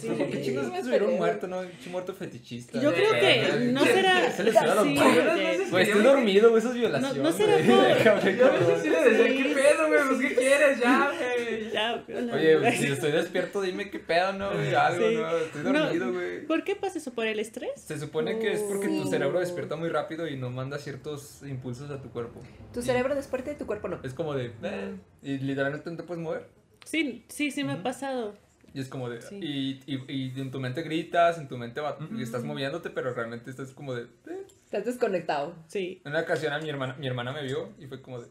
[0.00, 0.08] Sí.
[0.30, 1.18] ¿Qué chingos me estuvieron peleo.
[1.20, 1.58] muerto, no?
[1.60, 2.80] Un muerto fetichista.
[2.80, 4.30] Yo creo que no será.
[4.32, 5.66] Se les suena los sí, oye.
[5.70, 7.16] Güey, estoy dormido, güey, eso es violación.
[7.18, 7.64] No- no será por-
[8.36, 9.42] Yo a veces sí le decía, Sí.
[9.42, 10.00] ¿qué pedo, güey?
[10.08, 10.80] Pues, ¿qué quieres?
[10.80, 11.33] Ya, güey.
[11.74, 14.52] Ya, Oye, güey, si estoy despierto, dime qué pedo, ¿no?
[14.52, 14.74] güey?
[14.74, 15.14] Algo, Sí.
[15.16, 15.36] ¿no?
[15.36, 15.72] Estoy No.
[15.84, 16.46] dormido, güey.
[16.46, 17.12] ¿Por qué pasa eso?
[17.12, 17.72] ¿Por el estrés?
[17.76, 19.10] Se supone que es porque tu Sí.
[19.10, 22.40] cerebro despierta muy rápido y no manda ciertos impulsos a tu cuerpo.
[22.72, 24.00] Tu cerebro despierta y tu cuerpo no.
[24.02, 24.52] Es como de...
[24.62, 26.46] eh, y literalmente no te puedes mover.
[26.84, 28.34] Sí, sí, sí me ha pasado.
[28.72, 29.22] Y es como de...
[29.22, 29.36] Sí.
[29.40, 32.18] Y, y, y en tu mente gritas, en tu mente va- Ujú.
[32.18, 34.02] y estás moviéndote, pero realmente estás como de...
[34.02, 34.46] eh.
[34.64, 35.54] Estás desconectado.
[35.68, 36.02] Sí.
[36.04, 38.26] En una ocasión a mi hermana, mi hermana me vio y fue como de...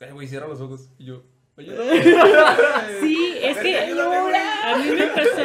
[0.00, 0.90] Eh, güey, cierra los ojos.
[0.98, 1.24] Y yo...
[1.58, 1.76] Oye...
[3.00, 5.40] Sí, es que a mí me pasó.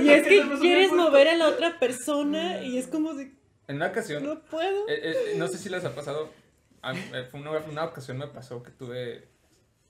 [0.00, 3.32] Y es que quieres mover a la otra persona y es como de,
[3.66, 4.22] En una ocasión...
[4.22, 4.88] no puedo.
[4.88, 6.30] Eh, eh, no sé si les ha pasado.
[7.12, 9.28] Eh, fue una, una ocasión me pasó que tuve.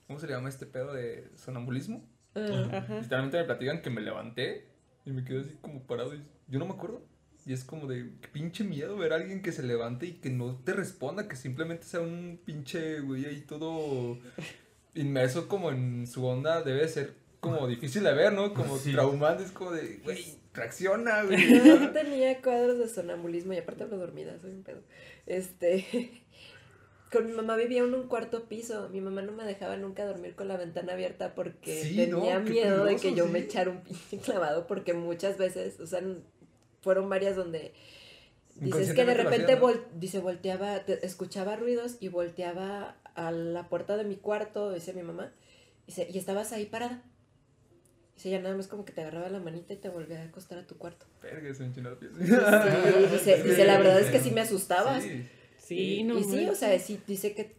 [0.07, 2.09] ¿Cómo se le llama este pedo de sonambulismo?
[2.35, 2.87] Ah.
[3.03, 4.69] Literalmente me platican que me levanté
[5.05, 7.03] y me quedé así como parado y yo no me acuerdo.
[7.49, 10.55] Y es como de pinche miedo ver a alguien que se levante y que no
[10.65, 14.19] te responda, que simplemente sea un pinche güey ahí todo
[14.95, 16.61] inmerso como en su onda.
[16.61, 18.53] Debe ser como difícil de ver, ¿no?
[18.53, 18.93] Como Sí.
[18.93, 21.65] traumante, es como de, güey, reacciona, güey.
[21.65, 24.83] Yo tenía cuadros de sonambulismo y aparte hablo dormida, soy un pedo.
[25.25, 25.87] Este.
[27.11, 28.91] Con mi mamá vivía en un cuarto piso.
[28.91, 32.85] Mi mamá no me dejaba nunca dormir con la ventana abierta porque Sí, tenía miedo
[32.85, 36.03] de que yo me echara un pinche clavado porque muchas veces, o sea,
[36.81, 37.73] fueron varias donde
[38.57, 39.69] dices que de repente hacías, ¿no?
[39.69, 44.93] vol- dice volteaba, te- escuchaba ruidos y volteaba a la puerta de mi cuarto, dice
[44.95, 45.33] mi mamá,
[45.87, 47.03] dice, y estabas ahí parada.
[48.17, 50.59] Dice, ya nada más como que te agarraba la manita y te volvía a acostar
[50.59, 51.07] a tu cuarto.
[51.23, 51.55] Verga,
[53.13, 55.05] se dice, dice, la verdad es que sí me asustabas.
[55.59, 56.03] Sí.
[56.03, 57.57] No y sí, o sea, sí, dice que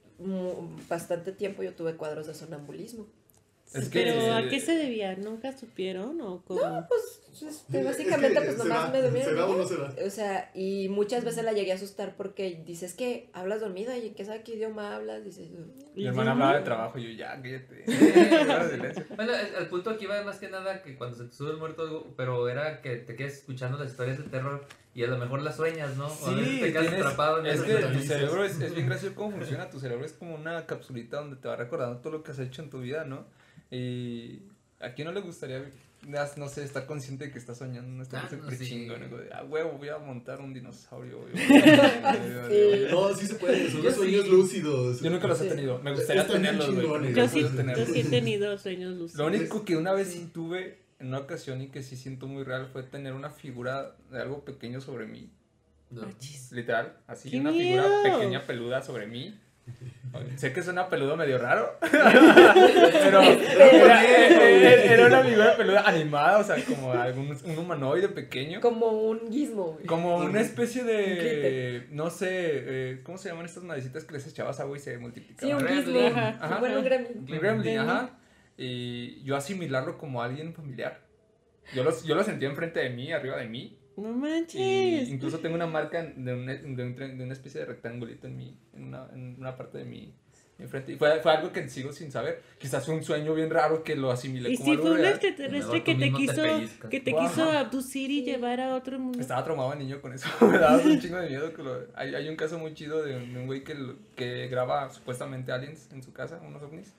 [0.90, 3.08] bastante tiempo yo tuve cuadros de sonambulismo.
[3.74, 5.16] Es que- Pero ¿a qué se debía?
[5.16, 6.60] ¿Nunca supieron o cómo?
[6.88, 9.24] Pues, este, Es básicamente, que pues nomás da, me dormía.
[9.26, 9.94] ¿se da o no se da?
[10.06, 14.10] O sea, y muchas veces la llegué a asustar porque dices que hablas dormida y
[14.12, 15.24] qué sabe qué idioma hablas.
[15.24, 15.50] Dices,
[15.96, 17.86] Mi hermana hablaba de trabajo y yo, ya, cállate.
[19.16, 21.58] Bueno, el, el punto aquí va más que nada que cuando se te sube el
[21.58, 25.42] muerto, pero era que te quedes escuchando las historias de terror y a lo mejor
[25.42, 26.08] las sueñas, ¿no?
[26.08, 28.74] O a veces Sí, te quedas tienes- atrapado en es que tu cerebro es, es
[28.74, 29.70] bien gracioso cómo funciona.
[29.70, 32.62] Tu cerebro es como una capsulita donde te va recordando todo lo que has hecho
[32.64, 33.26] en tu vida, ¿no?
[33.72, 34.42] Y
[34.80, 35.64] a quién no le gustaría,
[36.38, 38.66] no sé, estar consciente de que estás soñando, no estar Ah, súper sí.
[38.66, 39.18] chingón, ¿no?
[39.18, 41.20] De, ah, huevo, voy a montar un dinosaurio.
[41.22, 41.34] güey".
[42.50, 42.88] Sí.
[42.92, 44.32] No, sí se puede, son los sueños sí.
[44.32, 45.02] lúcidos.
[45.02, 47.14] Yo nunca los he tenido, me gustaría Están tenerlos, güey.
[47.14, 49.20] Yo sí, yo sí he tenido sueños lúcidos.
[49.20, 52.44] Lo único que una vez sí tuve en una ocasión y que sí siento muy
[52.44, 55.30] real fue tener una figura de algo pequeño sobre mí.
[55.92, 56.04] No.
[56.04, 56.52] Achis.
[56.52, 57.84] Literal, así ¡Qué una miedo!
[57.84, 59.40] figura pequeña peluda sobre mí.
[60.38, 66.56] Sé que suena peludo medio raro, pero era, era- una figura peluda animada, o sea,
[66.66, 68.60] como algún, un humanoide pequeño.
[68.62, 69.74] como un gizmo.
[69.74, 69.86] güey.
[69.86, 71.88] Como una especie Un de, glitter.
[71.92, 75.00] no sé, eh, ¿cómo se llaman estas madrecitas que les echabas agua y se Sí,
[75.00, 75.56] multiplicaban?
[75.58, 75.86] un Gremlin.
[75.86, 76.08] gizmo.
[76.08, 76.58] Ajá, ajá.
[76.60, 77.18] Bueno, un gremlin.
[77.20, 78.10] Un gremlin, ajá.
[78.58, 81.02] Y yo asimilarlo como alguien familiar.
[81.74, 83.78] Yo lo, yo lo sentía enfrente de mí, arriba de mí.
[84.02, 85.10] No Y manches.
[85.10, 88.58] incluso tengo una marca de, un- de, un- de una especie de rectangulito en, mi,
[88.74, 90.14] en, una, en una parte de mi
[90.58, 90.92] enfrente.
[90.92, 92.42] Y fue, fue algo que sigo sin saber.
[92.58, 95.06] Quizás fue un sueño bien raro que lo asimilé Y como si algo fue un
[95.06, 96.90] extraterrestre que te te quiso, pellizcas.
[96.90, 97.28] que te Ajá.
[97.30, 98.26] quiso abducir y Sí.
[98.26, 99.20] llevar a otro mundo.
[99.22, 100.28] Estaba traumado niño con eso.
[100.52, 101.54] Me daba un chingo de miedo.
[101.54, 103.76] Que lo- hay, hay un caso muy chido de un, güey que,
[104.18, 106.94] que graba supuestamente aliens en su casa, unos ovnis.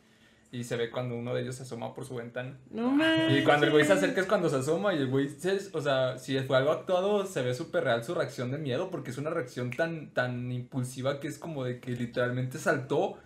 [0.52, 2.58] Y se ve cuando uno de ellos se asoma por su ventana.
[2.70, 2.96] No.
[3.30, 5.80] Y cuando el güey se acerca es cuando se asoma y el güey, se- o
[5.80, 9.18] sea, si fue algo actuado, se ve súper real su reacción de miedo porque es
[9.18, 13.16] una reacción tan, tan impulsiva que es como de que literalmente saltó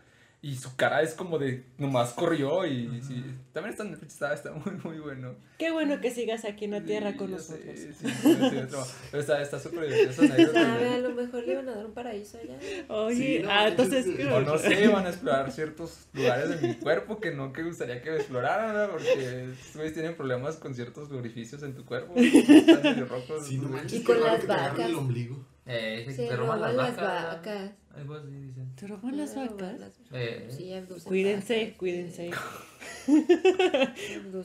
[0.45, 4.35] y su cara es como de nomás corrió y sí, también está, en Netflix, está,
[4.35, 5.37] está muy, muy bueno.
[5.57, 7.97] Qué bueno que sigas aquí en la tierra Sí, con ya sé, nosotros.
[7.99, 10.59] sí, pero está está súper divertido
[10.95, 12.59] a lo mejor le iban a dar un paraíso allá.
[12.89, 14.07] Oye, Sí, no, ah, entonces.
[14.31, 18.03] O no sé, van a explorar ciertos lugares de mi cuerpo que no que gustaría
[18.03, 18.91] que exploraran, ¿verdad?
[18.91, 22.13] Porque güeyes tienen problemas con ciertos orificios en tu cuerpo.
[22.17, 23.47] Están rojos.
[23.47, 24.91] Sí, no Y qué con las vacas.
[24.91, 25.43] el ombligo.
[25.67, 27.37] Eh, Se te roban las roban las vacas.
[27.37, 27.71] vacas.
[27.97, 28.75] Algo así dicen.
[28.77, 29.79] ¿Te roban las vacas?
[29.81, 30.73] las- Eh, Sí,
[31.05, 31.77] Cuídense, vacas.
[31.79, 32.31] cuídense.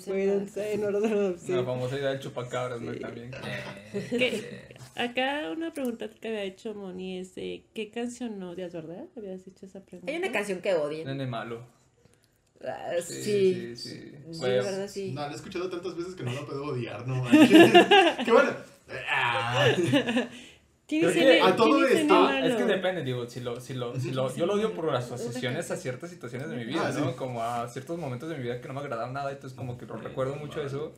[0.05, 1.55] Cuídense, no los adopten.
[1.57, 2.93] La famosa idea del chupacabras, ¿no?
[2.93, 2.99] Sí.
[2.99, 3.31] También.
[3.93, 4.27] eh, ¿Qué?
[4.37, 9.05] eh, Acá una pregunta que había hecho Moni es de ¿qué canción no odias, verdad?
[9.15, 10.11] Habías hecho esa pregunta.
[10.11, 11.07] Hay una canción que odien.
[11.07, 11.61] Nene malo.
[12.63, 13.75] Ah, Sí, sí.
[13.75, 13.99] sí, sí.
[14.31, 15.11] Sí, Bueno, verdad, sí.
[15.13, 17.71] No, la he escuchado tantas veces que no la puedo odiar, no manches.
[18.25, 18.51] Qué bueno.
[19.09, 19.75] Ah.
[20.89, 23.61] ¿Quién Creo es que el, a todo esto- Ah, es que depende, digo, si lo,
[23.61, 26.65] si lo, si lo, yo lo odio por las asociaciones a ciertas situaciones de mi
[26.65, 26.99] vida, Ah, sí.
[26.99, 27.15] ¿no?
[27.15, 29.85] Como a ciertos momentos de mi vida que no me agradaban nada, entonces como que
[29.85, 30.93] lo recuerdo mucho eso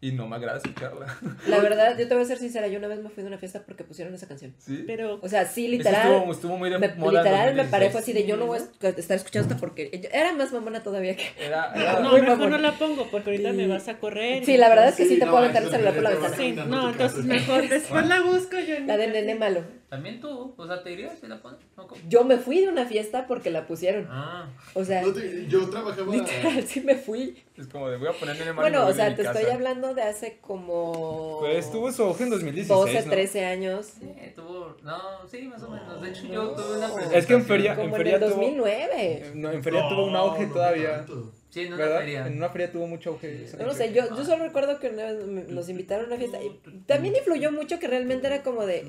[0.00, 1.06] y no me agrada escucharla.
[1.48, 3.38] La verdad, yo te voy a ser sincera, yo una vez me fui de una
[3.38, 4.54] fiesta porque pusieron esa canción.
[4.58, 4.84] ¿Sí?
[4.86, 6.12] Pero O sea, sí, literal.
[6.12, 7.70] estuvo, estuvo muy de me- moda literal me 2016.
[7.70, 10.82] paré fue así de yo no voy a estar escuchando esta porque era más mamona
[10.82, 12.50] todavía que Era, era- no, mejor mamón.
[12.50, 14.44] no la pongo porque ahorita me vas a correr.
[14.44, 16.10] Sí, la verdad es que sí, Sí, te no, puedo aventar el celular por la
[16.10, 16.36] ventana.
[16.36, 18.78] Sí, no, entonces mejor después la busco yo.
[18.86, 19.62] La de nene malo.
[19.88, 21.60] También tú, o sea, te irías si la pones.
[21.76, 21.86] ¿No?
[22.08, 24.08] Yo me fui de una fiesta porque la pusieron.
[24.10, 26.12] Ah, O sea, No te- yo trabajaba.
[26.12, 27.40] literal, sí me fui.
[27.56, 29.44] es como de voy a poner nene malo y me Bueno, o sea, te estoy
[29.44, 33.10] hablando de hace como Pues tuvo su auge en 2016, 12, ¿no?
[33.12, 33.86] 13 años.
[33.98, 34.76] sí, tuvo.
[34.82, 34.98] No,
[35.30, 36.02] sí, más o menos.
[36.02, 36.94] De hecho, yo tuve una No.
[36.94, 37.14] presentación.
[37.20, 39.32] Es que en feria- Como en, feria el tuvo- 2009.
[39.36, 40.96] No, en feria No, tuvo un auge no todavía.
[40.96, 41.32] tanto.
[41.50, 41.98] Sí, en una ¿Verdad?
[42.00, 42.26] feria.
[42.26, 43.46] En una feria tuvo mucho auge.
[43.58, 46.38] Yo no sé, yo, yo solo recuerdo que una vez nos invitaron a una fiesta.
[46.42, 48.84] Y también influyó mucho que realmente era como de.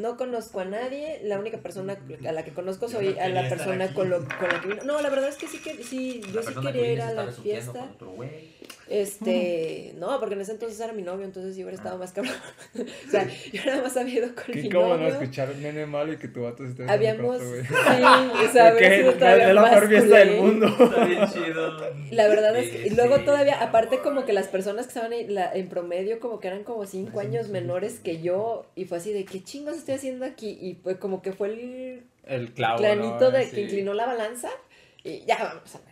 [0.00, 1.98] No conozco a nadie, la única persona
[2.28, 4.82] a la que conozco soy no a la persona con, lo- con la que vino.
[4.84, 7.12] No, la verdad es que sí que sí, La yo sí que quería ir a
[7.12, 7.88] la fiesta.
[8.88, 12.34] Este, no, porque en ese entonces era mi novio, entonces yo hubiera estado más cabrón.
[12.74, 15.20] o sea, yo nada más había ido con Qué mi cómodo no novio.
[15.20, 17.44] escuchar nene malo y que tu vato se esté Habíamos, sí,
[18.48, 20.66] o sea, sido todavía la más mejor fiesta del mundo.
[20.66, 21.90] Está bien chido.
[22.10, 23.24] La verdad es que, y luego sí.
[23.24, 26.64] todavía, aparte como que las personas que estaban en, la- en promedio como que eran
[26.64, 30.58] como cinco años menores que yo, y fue así de, ¿qué chingos estoy haciendo aquí?
[30.60, 32.80] Y pues como que fue el El clavo.
[32.82, 33.30] ¿no?
[33.30, 33.52] de Sí.
[33.54, 34.50] que inclinó la balanza,
[35.04, 35.90] y ya vamos a ver.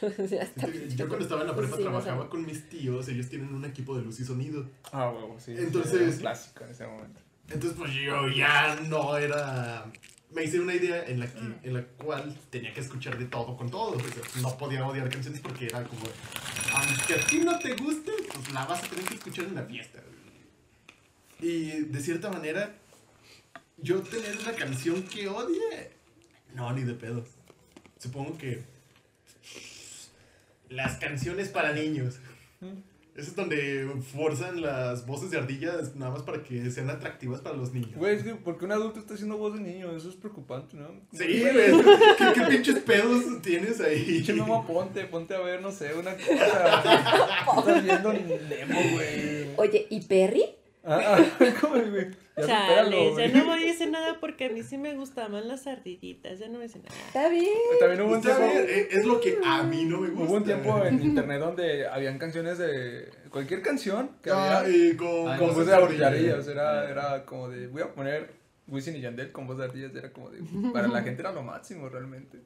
[0.96, 2.30] Yo cuando estaba en la Pues prepa sí, trabajaba o sea.
[2.30, 4.66] con mis tíos, ellos tienen un equipo de luz y sonido.
[4.92, 5.54] Ah, huevo, sí.
[5.56, 7.20] Entonces- Era un clásico en ese momento.
[7.48, 9.90] Entonces, pues yo ya no era.
[10.32, 13.56] Me hice una idea en la, que, en la cual tenía que escuchar de todo
[13.56, 13.96] con todo.
[14.00, 16.02] Sea, no podía odiar canciones porque era como.
[16.74, 19.62] Aunque a ti no te guste, pues la vas a tener que escuchar en la
[19.62, 20.00] fiesta.
[21.40, 22.74] Y de cierta manera,
[23.76, 25.90] yo tener una canción que odie.
[26.54, 27.24] No, ni de pedo.
[27.98, 28.64] Supongo que.
[30.68, 32.18] Las canciones para niños.
[33.16, 37.56] Eso es donde forzan las voces de ardillas nada más para que sean atractivas para
[37.56, 37.94] los niños.
[37.94, 40.88] Güey, es que porque un adulto está haciendo voz de niño, eso es preocupante, ¿no?
[41.12, 41.54] Sí, güey.
[42.18, 44.04] ¿Qué, qué pinches pedos tienes ahí?
[44.04, 47.38] Pinche Memo, ponte, ponte a ver, no sé, una cosa.
[47.58, 49.54] Estás viendo Nemo, güey.
[49.56, 50.44] Oye, ¿y Perry?
[50.84, 52.25] Ah, ah, ¿cómo, güey?
[52.44, 56.38] Chale, ya no voy a decir nada porque a mí sí me gustaban las ardillitas,
[56.38, 56.94] ya no voy a decir nada.
[57.06, 57.48] Está bien.
[57.80, 58.42] También hubo un tiempo.
[58.42, 60.24] bien, Es lo que a mí no me gusta.
[60.24, 63.10] Hubo un tiempo en internet donde habían canciones de.
[63.30, 64.90] Cualquier canción que Ah, había.
[64.90, 66.06] eh, con, Ah, Con voces voz de ardillas.
[66.12, 67.68] ardillas, era, era como de.
[67.68, 68.30] Voy a poner
[68.68, 70.40] Wisin y Yandel con voz de ardillas, era como de.
[70.72, 72.38] Para la gente era lo máximo realmente.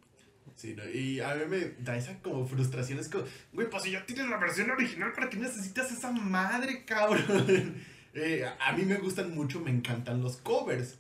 [0.55, 0.83] Sí, ¿no?
[0.89, 2.99] y a mí me da esa como frustración.
[2.99, 6.85] Es como, güey, pues si ya tienes la versión original, ¿para qué necesitas esa madre,
[6.85, 7.75] cabrón?
[8.15, 10.97] Eh, a mí me gustan mucho, me encantan los covers.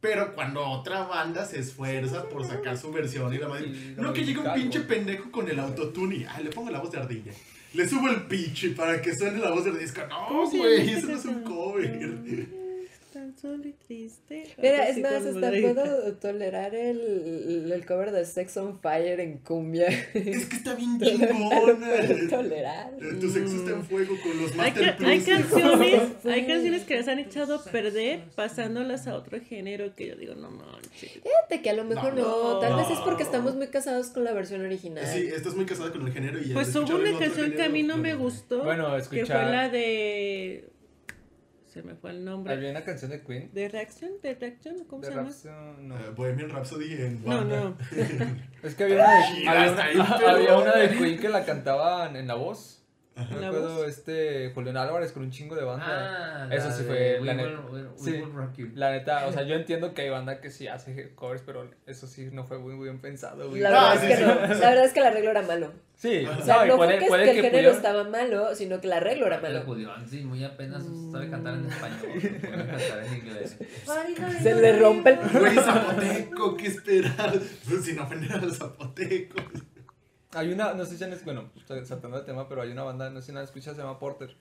[0.00, 3.66] Pero cuando otra banda se esfuerza por sacar su versión y la madre.
[3.66, 6.78] Sí, No que llega un pinche pendejo con el autotune y ah, le pongo la
[6.78, 7.32] voz de ardilla.
[7.74, 9.86] Le subo el pitch para que suene la voz de ardilla.
[9.86, 12.59] Es como, no, ¿Cómo se güey, eso no es un cover.
[13.40, 14.44] Solo y triste.
[14.58, 19.86] Mira, es más, hasta puedo tolerar el, el cover de Sex on Fire en cumbia.
[19.88, 21.48] Es que está bien Lo chingona.
[21.88, 22.90] puedo tolerar.
[23.20, 27.08] Tu sexo está en fuego con los Hay, ca- hay canciones, hay canciones que les
[27.08, 31.12] han echado a perder pasándolas a otro género que yo digo, no manches.
[31.12, 34.24] Fíjate que a lo mejor no, No, tal vez es porque estamos muy casados con
[34.24, 35.06] la versión original.
[35.06, 37.68] Sí, estás muy casada con el género y el Pues hubo una canción que a
[37.68, 38.64] mí no me gustó.
[38.64, 39.50] Bueno, Que fue escuchar.
[39.50, 40.69] la de.
[41.72, 42.52] Se me fue el nombre.
[42.52, 43.50] Había una canción de Queen.
[43.52, 44.10] ¿De reacción?
[44.20, 44.84] ¿De reacción?
[44.88, 45.28] ¿Cómo De se llama?
[45.28, 45.96] Rhapsody, no.
[45.96, 47.76] Eh, Bohemian Rhapsody en No, no.
[48.64, 52.34] Es que había una de, había había una de Queen que la cantaban en la
[52.34, 52.79] voz.
[53.16, 53.34] Ajá.
[53.34, 55.84] Me ¿La acuerdo este Julián Álvarez con un chingo de banda.
[55.88, 58.22] Ah, Eso sí fue, la Will- Sí.
[58.74, 62.06] La neta, o sea, yo entiendo que hay banda que sí hace covers, pero eso
[62.06, 63.60] sí no fue muy bien pensado, güey.
[63.60, 64.22] La verdad sí, es que sí.
[64.22, 64.34] no.
[64.60, 65.72] La verdad es que el arreglo era malo.
[65.96, 68.54] Sí, O sea, no puede, fue que, puede que que el género pudieron- estaba malo,
[68.54, 69.60] sino que el arreglo era malo.
[69.66, 70.82] Julián, sí, muy apenas
[71.12, 72.40] sabe cantar en español.
[72.40, 73.58] Cantar en inglés.
[74.42, 75.18] Se le rompe el...
[75.40, 77.36] Güey, zapoteco, ¿qué esperas?
[77.82, 79.42] Sin ofender a los zapotecos.
[80.32, 81.50] Hay una, no sé si han es bueno,
[81.84, 84.36] saltando de tema, pero hay una banda, no sé si la escuchas, se llama Porter.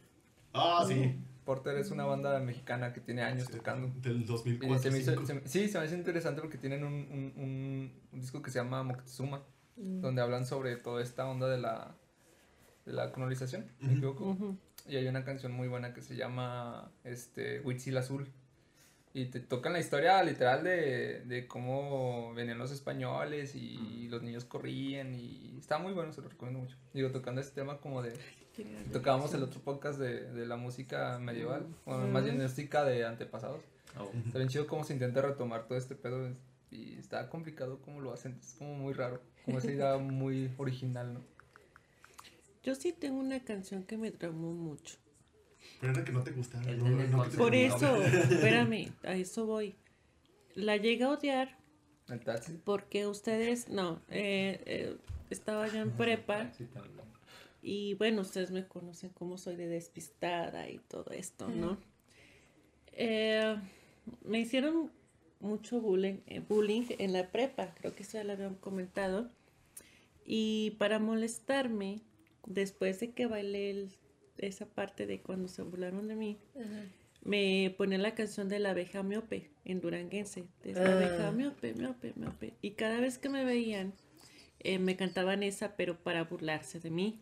[0.54, 1.16] Ah, sí.
[1.46, 3.92] Porter es una banda mexicana que tiene años tocando.
[4.02, 4.80] Del Y 2004.
[4.80, 5.26] se me hizo- 2005.
[5.26, 8.52] se me- sí, se me hace interesante porque tienen un, un, un, un disco que
[8.52, 9.42] se llama Moctezuma,
[9.76, 11.96] donde hablan sobre toda esta onda de la,
[12.86, 14.56] de la colonización, ¿me equivoco?
[14.88, 18.28] Y hay una canción muy buena que se llama este, Huitzil Azul.
[19.14, 24.45] Y te tocan la historia literal de, de cómo venían los españoles y los niños
[24.45, 26.78] corrían y está muy bueno, se lo recomiendo mucho.
[26.93, 28.14] Digo, tocando este tema como de...
[28.91, 33.62] Tocábamos el otro podcast de, de la música medieval, bueno, más bien música de antepasados.
[33.97, 34.12] Oh.
[34.26, 36.30] Está bien chido cómo se intenta retomar todo este pedo
[36.70, 41.14] y está complicado cómo lo hacen, es como muy raro, como esa idea muy original,
[41.14, 41.22] ¿no?
[42.64, 44.97] Yo sí tengo una canción que me traumó mucho.
[45.80, 46.64] Pero era que no te gustaba.
[46.70, 49.76] El no, no que te Por eso, espérame, a eso voy.
[50.56, 51.58] La llegué a odiar
[52.10, 52.60] El taxi.
[52.64, 54.98] porque ustedes, no, eh, eh,
[55.30, 57.06] estaba yo en prepa Sí, también.
[57.62, 61.78] y bueno, ustedes me conocen como soy de despistada y todo esto, ¿no?
[62.94, 63.56] Eh,
[64.26, 64.92] me hicieron
[65.40, 69.30] mucho bullying, eh, bullying en la prepa, creo que eso ya lo habían comentado.
[70.26, 72.02] Y para molestarme,
[72.46, 73.92] después de que bailé el-
[74.48, 76.38] esa parte de cuando se burlaron de mí,
[77.24, 80.46] me ponían la canción de la abeja miope en duranguense.
[80.64, 80.94] De la Ah.
[80.94, 82.54] abeja miope, miope, miope.
[82.62, 83.94] Y cada vez que me veían,
[84.62, 87.20] eh, me cantaban esa, pero para burlarse de mí.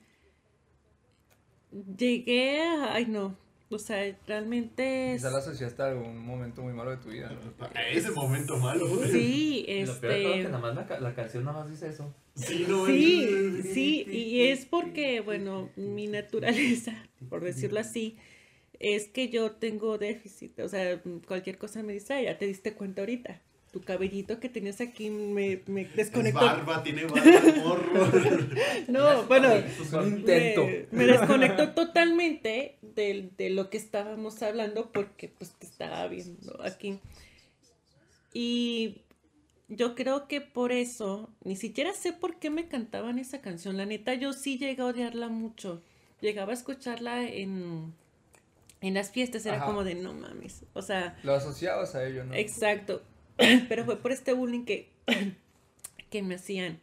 [1.97, 3.35] Llegué a, ay no,
[3.69, 5.17] O sea, realmente es...
[5.21, 7.29] Quizá la asociaste a algún momento muy malo de tu vida,
[7.91, 8.87] ese momento malo.
[9.11, 10.43] Sí, Y Lo peor todo es que este...
[10.51, 12.15] nada más la, la canción nada más dice eso.
[12.37, 16.93] Sí, no, Sí, sí, y es porque, bueno, mi naturaleza,
[17.29, 18.15] por decirlo así,
[18.79, 20.59] es que yo tengo déficit.
[20.59, 23.41] O sea, cualquier cosa me distrae, ya te diste cuenta ahorita.
[23.71, 26.39] Tu cabellito que tenías aquí me, me Es desconectó.
[26.39, 28.11] barba, tiene barba, morro.
[28.87, 29.49] No, bueno,
[30.05, 30.65] intento.
[30.65, 36.61] me, me desconectó totalmente de, de lo que estábamos hablando porque pues te estaba viendo
[36.63, 36.99] aquí.
[38.33, 39.01] Y
[39.69, 43.77] yo creo que por eso, ni siquiera sé por qué me cantaban esa canción.
[43.77, 45.81] La neta, yo sí llegué a odiarla mucho.
[46.21, 47.93] Llegaba a escucharla en,
[48.81, 49.65] en las fiestas, era Ajá.
[49.65, 50.63] como de no mames.
[50.73, 52.33] O sea, Lo asociabas a ello, ¿no?
[52.33, 53.03] Exacto.
[53.69, 54.89] Pero fue por este bullying que,
[56.09, 56.79] que me hacían.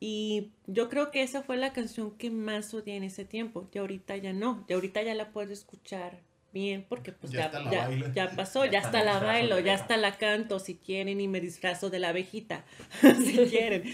[0.00, 3.68] Y yo creo que esa fue la canción que más odié en ese tiempo.
[3.72, 4.64] Y ahorita ya no.
[4.68, 6.20] Y ahorita ya la puedo escuchar
[6.52, 10.16] bien porque pues Ya ya, ya, pasó, Ya ya hasta la bailo, ya hasta la
[10.16, 12.64] canto si quieren y me disfrazo de la abejita,
[13.24, 13.84] si quieren.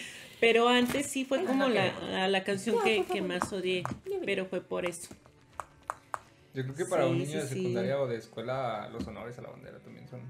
[0.41, 3.83] Pero antes sí fue como la, la, la canción que, que más odié,
[4.25, 5.15] pero fue por eso.
[6.55, 7.55] Yo creo que para un Sí, niño de sí.
[7.57, 10.21] secundaria o de escuela, los honores a la bandera también son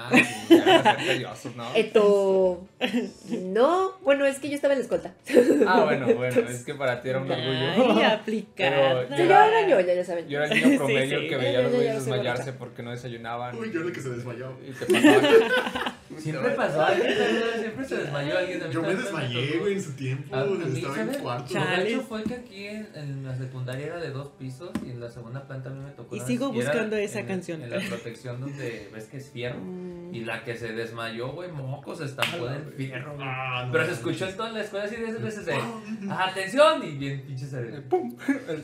[0.00, 1.20] Ah, sí.
[1.20, 1.74] ya, ser ¿no?
[1.74, 2.66] Esto.
[3.42, 5.12] No, bueno, es que yo estaba en la escolta.
[5.66, 7.96] Ah, bueno, bueno, es que para ti era un orgullo.
[7.96, 9.04] Ay, aplicada.
[9.08, 10.28] Pero Sí, yo era ñoña, ya saben.
[10.28, 11.28] Yo era el niño promedio Sí, sí.
[11.30, 13.56] que veía a los güeyes ya, se desmayarse porque no desayunaban.
[13.58, 14.52] Uy, yo era el que se desmayó.
[14.66, 15.94] Y te pasaba.
[16.18, 17.14] Siempre pasó alguien,
[17.60, 18.60] siempre se desmayó alguien.
[18.72, 20.34] Yo me desmayé, güey, en su tiempo.
[20.34, 21.52] A- a mí, Estaba en cuarto.
[21.52, 21.90] Chale.
[21.92, 25.00] Lo gacho fue que aquí en, en la secundaria era de dos pisos y en
[25.00, 26.16] la segunda planta a mí me tocó.
[26.16, 27.62] Y sigo buscando esa canción.
[27.62, 29.58] En la protección donde ves que es fierro.
[30.12, 33.26] Y la que se desmayó, güey, mocos, estampó en el fierro, güey.
[33.28, 35.54] Ah, no Pero se escuchó en toda la escuela así de esas veces de
[36.10, 36.82] ¡Atención!
[36.82, 37.82] Y bien pinche cerebro.
[37.90, 38.16] ¡Pum!
[38.48, 38.62] El-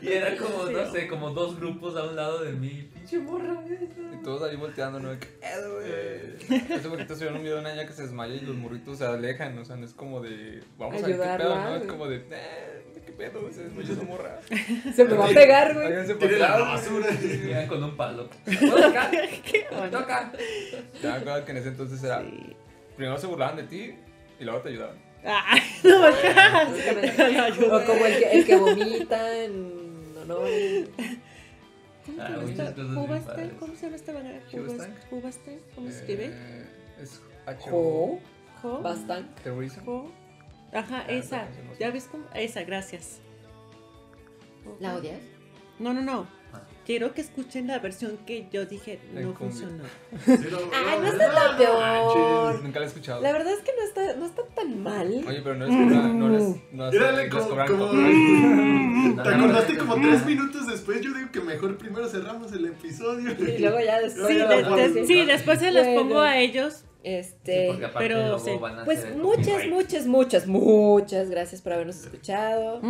[0.00, 2.88] Y era como, no sé, como dos grupos a un lado de mí.
[2.94, 3.78] Pinche morra, güey.
[4.18, 5.10] Y todos ahí volteando, ¿no?
[5.18, 6.72] ¿Qué pedo, güey?
[6.72, 9.06] Hace poquito subieron un video de una niña que se desmaya y los morritos se
[9.06, 11.76] alejan, o sea, no es como de, vamos a ver qué pedo, ¿no?
[11.76, 13.52] Es como de, eh, ¿qué pedo?
[13.52, 14.40] Se desmayó esa morra.
[14.94, 15.88] Se me va a pegar, güey.
[16.18, 17.06] Para la basura.
[17.68, 18.28] con un palo.
[18.44, 19.10] ¿Puedo tocar?
[19.90, 20.32] Toca.
[21.02, 22.56] Ya me acuerdo que en ese entonces era, Sí.
[22.96, 23.94] primero se burlaban de ti
[24.40, 24.96] y luego te ayudaban.
[25.24, 27.64] Ay, no, Básicamente.
[27.70, 30.48] O como el que, el que vomita en honor.
[32.04, 33.52] ¿Cómo Ah, se llama esta- padres.
[35.74, 36.30] ¿Cómo se escribe?
[36.32, 36.66] Eh,
[37.00, 37.70] es H
[38.82, 39.42] bastante.
[39.42, 39.84] Terrorism.
[39.84, 40.10] Jo.
[40.72, 41.42] Ajá, Ah, esa.
[41.44, 41.78] no.
[41.78, 42.24] ¿Ya ves cómo?
[42.34, 43.20] Esa, gracias.
[44.80, 45.20] ¿La odias?
[45.78, 46.26] No, no, no.
[46.84, 49.84] Quiero que escuchen la versión que yo dije no funcionó.
[50.26, 52.60] Pero, Ah, no está tan peor.
[52.62, 53.20] Nunca la he escuchado.
[53.22, 55.06] La verdad es que no está, no está tan mal.
[55.26, 56.28] Oye, pero no les cobran, no
[56.72, 57.92] no Mírale como, como-.
[59.22, 61.00] ¿Te acordaste como tres minutos después?
[61.02, 63.30] Yo digo que mejor primero cerramos el episodio.
[63.30, 65.06] Y luego ya después.
[65.06, 65.94] Sí, después se Bueno.
[66.00, 66.84] pongo a ellos.
[67.04, 67.66] Este.
[67.68, 68.50] porque aparte pero luego sí.
[68.60, 72.80] van a Pues muchas, muchas, muchas, muchas gracias por habernos escuchado.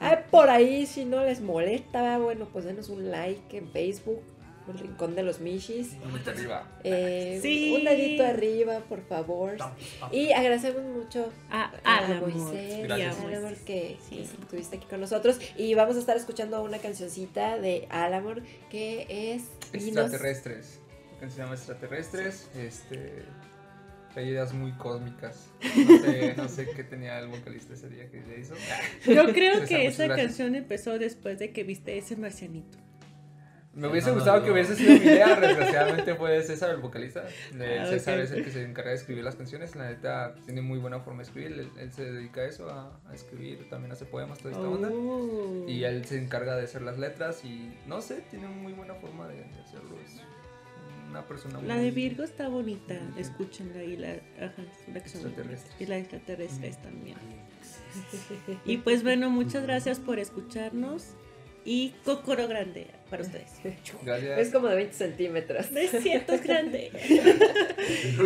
[0.00, 4.20] Ay, por ahí, si no les molesta, bueno, pues denos un like en Facebook,
[4.68, 5.96] el Rincón de los Michis.
[6.04, 6.68] Manita arriba.
[6.84, 7.74] Eh, Sí.
[7.76, 9.56] Un dedito arriba, por favor.
[10.12, 12.20] Y agradecemos mucho A, a.
[12.20, 13.18] Moisés, Gracias.
[13.18, 14.16] a Alamor que, Sí.
[14.16, 15.38] que estuviste aquí con nosotros.
[15.56, 19.42] Y vamos a estar escuchando una cancioncita de Alamor que es.
[19.72, 20.80] Extraterrestres.
[21.18, 22.48] Canción se llama Extraterrestres.
[22.56, 23.24] Este.
[24.20, 25.50] Ideas muy cósmicas.
[25.62, 28.54] No sé, no sé qué tenía el vocalista ese día que le hizo.
[29.06, 30.26] Yo creo César, que esa gracias.
[30.26, 32.78] canción empezó después de que viste ese marcianito.
[33.74, 34.44] Me hubiese No, no, gustado no.
[34.44, 35.38] que hubiese sido mi idea.
[35.38, 37.22] Desgraciadamente fue César el vocalista.
[37.28, 38.24] Ah, César ok.
[38.24, 39.76] es el que se encarga de escribir las canciones.
[39.76, 41.52] La neta tiene muy buena forma de escribir.
[41.52, 43.68] Él, él se dedica a eso, a, a escribir.
[43.70, 44.88] También hace poemas, toda esta onda.
[44.90, 45.64] Oh.
[45.68, 49.28] Y él se encarga de hacer las letras y no sé, tiene muy buena forma
[49.28, 49.96] de, de hacerlo.
[50.04, 50.22] Es
[51.08, 54.54] una persona La muy- de Virgo está bonita, escúchenla y la, ajá,
[54.84, 55.74] son Extraterrestres.
[55.80, 57.16] y la de extraterrestres también.
[58.64, 61.14] Y pues bueno, muchas gracias por escucharnos
[61.64, 63.52] y cocoro grande para ustedes.
[64.04, 64.38] Gracias.
[64.38, 65.66] Es como de 20 centímetros.
[65.72, 66.90] Es cierto, es grande.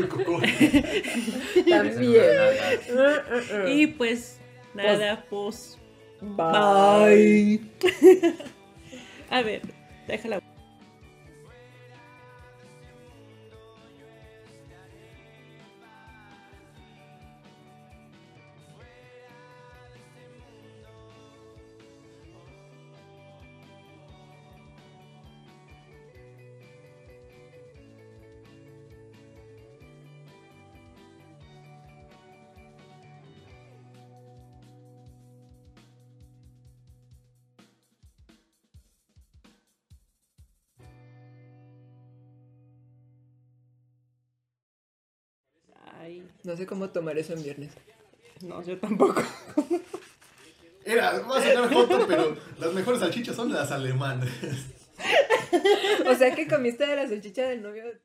[1.68, 2.22] También.
[3.68, 4.38] Y pues
[4.74, 5.78] nada, pues
[6.20, 7.60] Bye.
[9.30, 9.62] a ver,
[10.06, 10.41] déjala.
[46.44, 47.70] No sé cómo tomar eso en viernes.
[48.42, 49.22] no, yo tampoco.
[50.84, 54.28] Era, va a sonar joto, pero las mejores salchichas son las alemanas.
[56.06, 57.98] O sea que comiste de la salchicha del novio de tu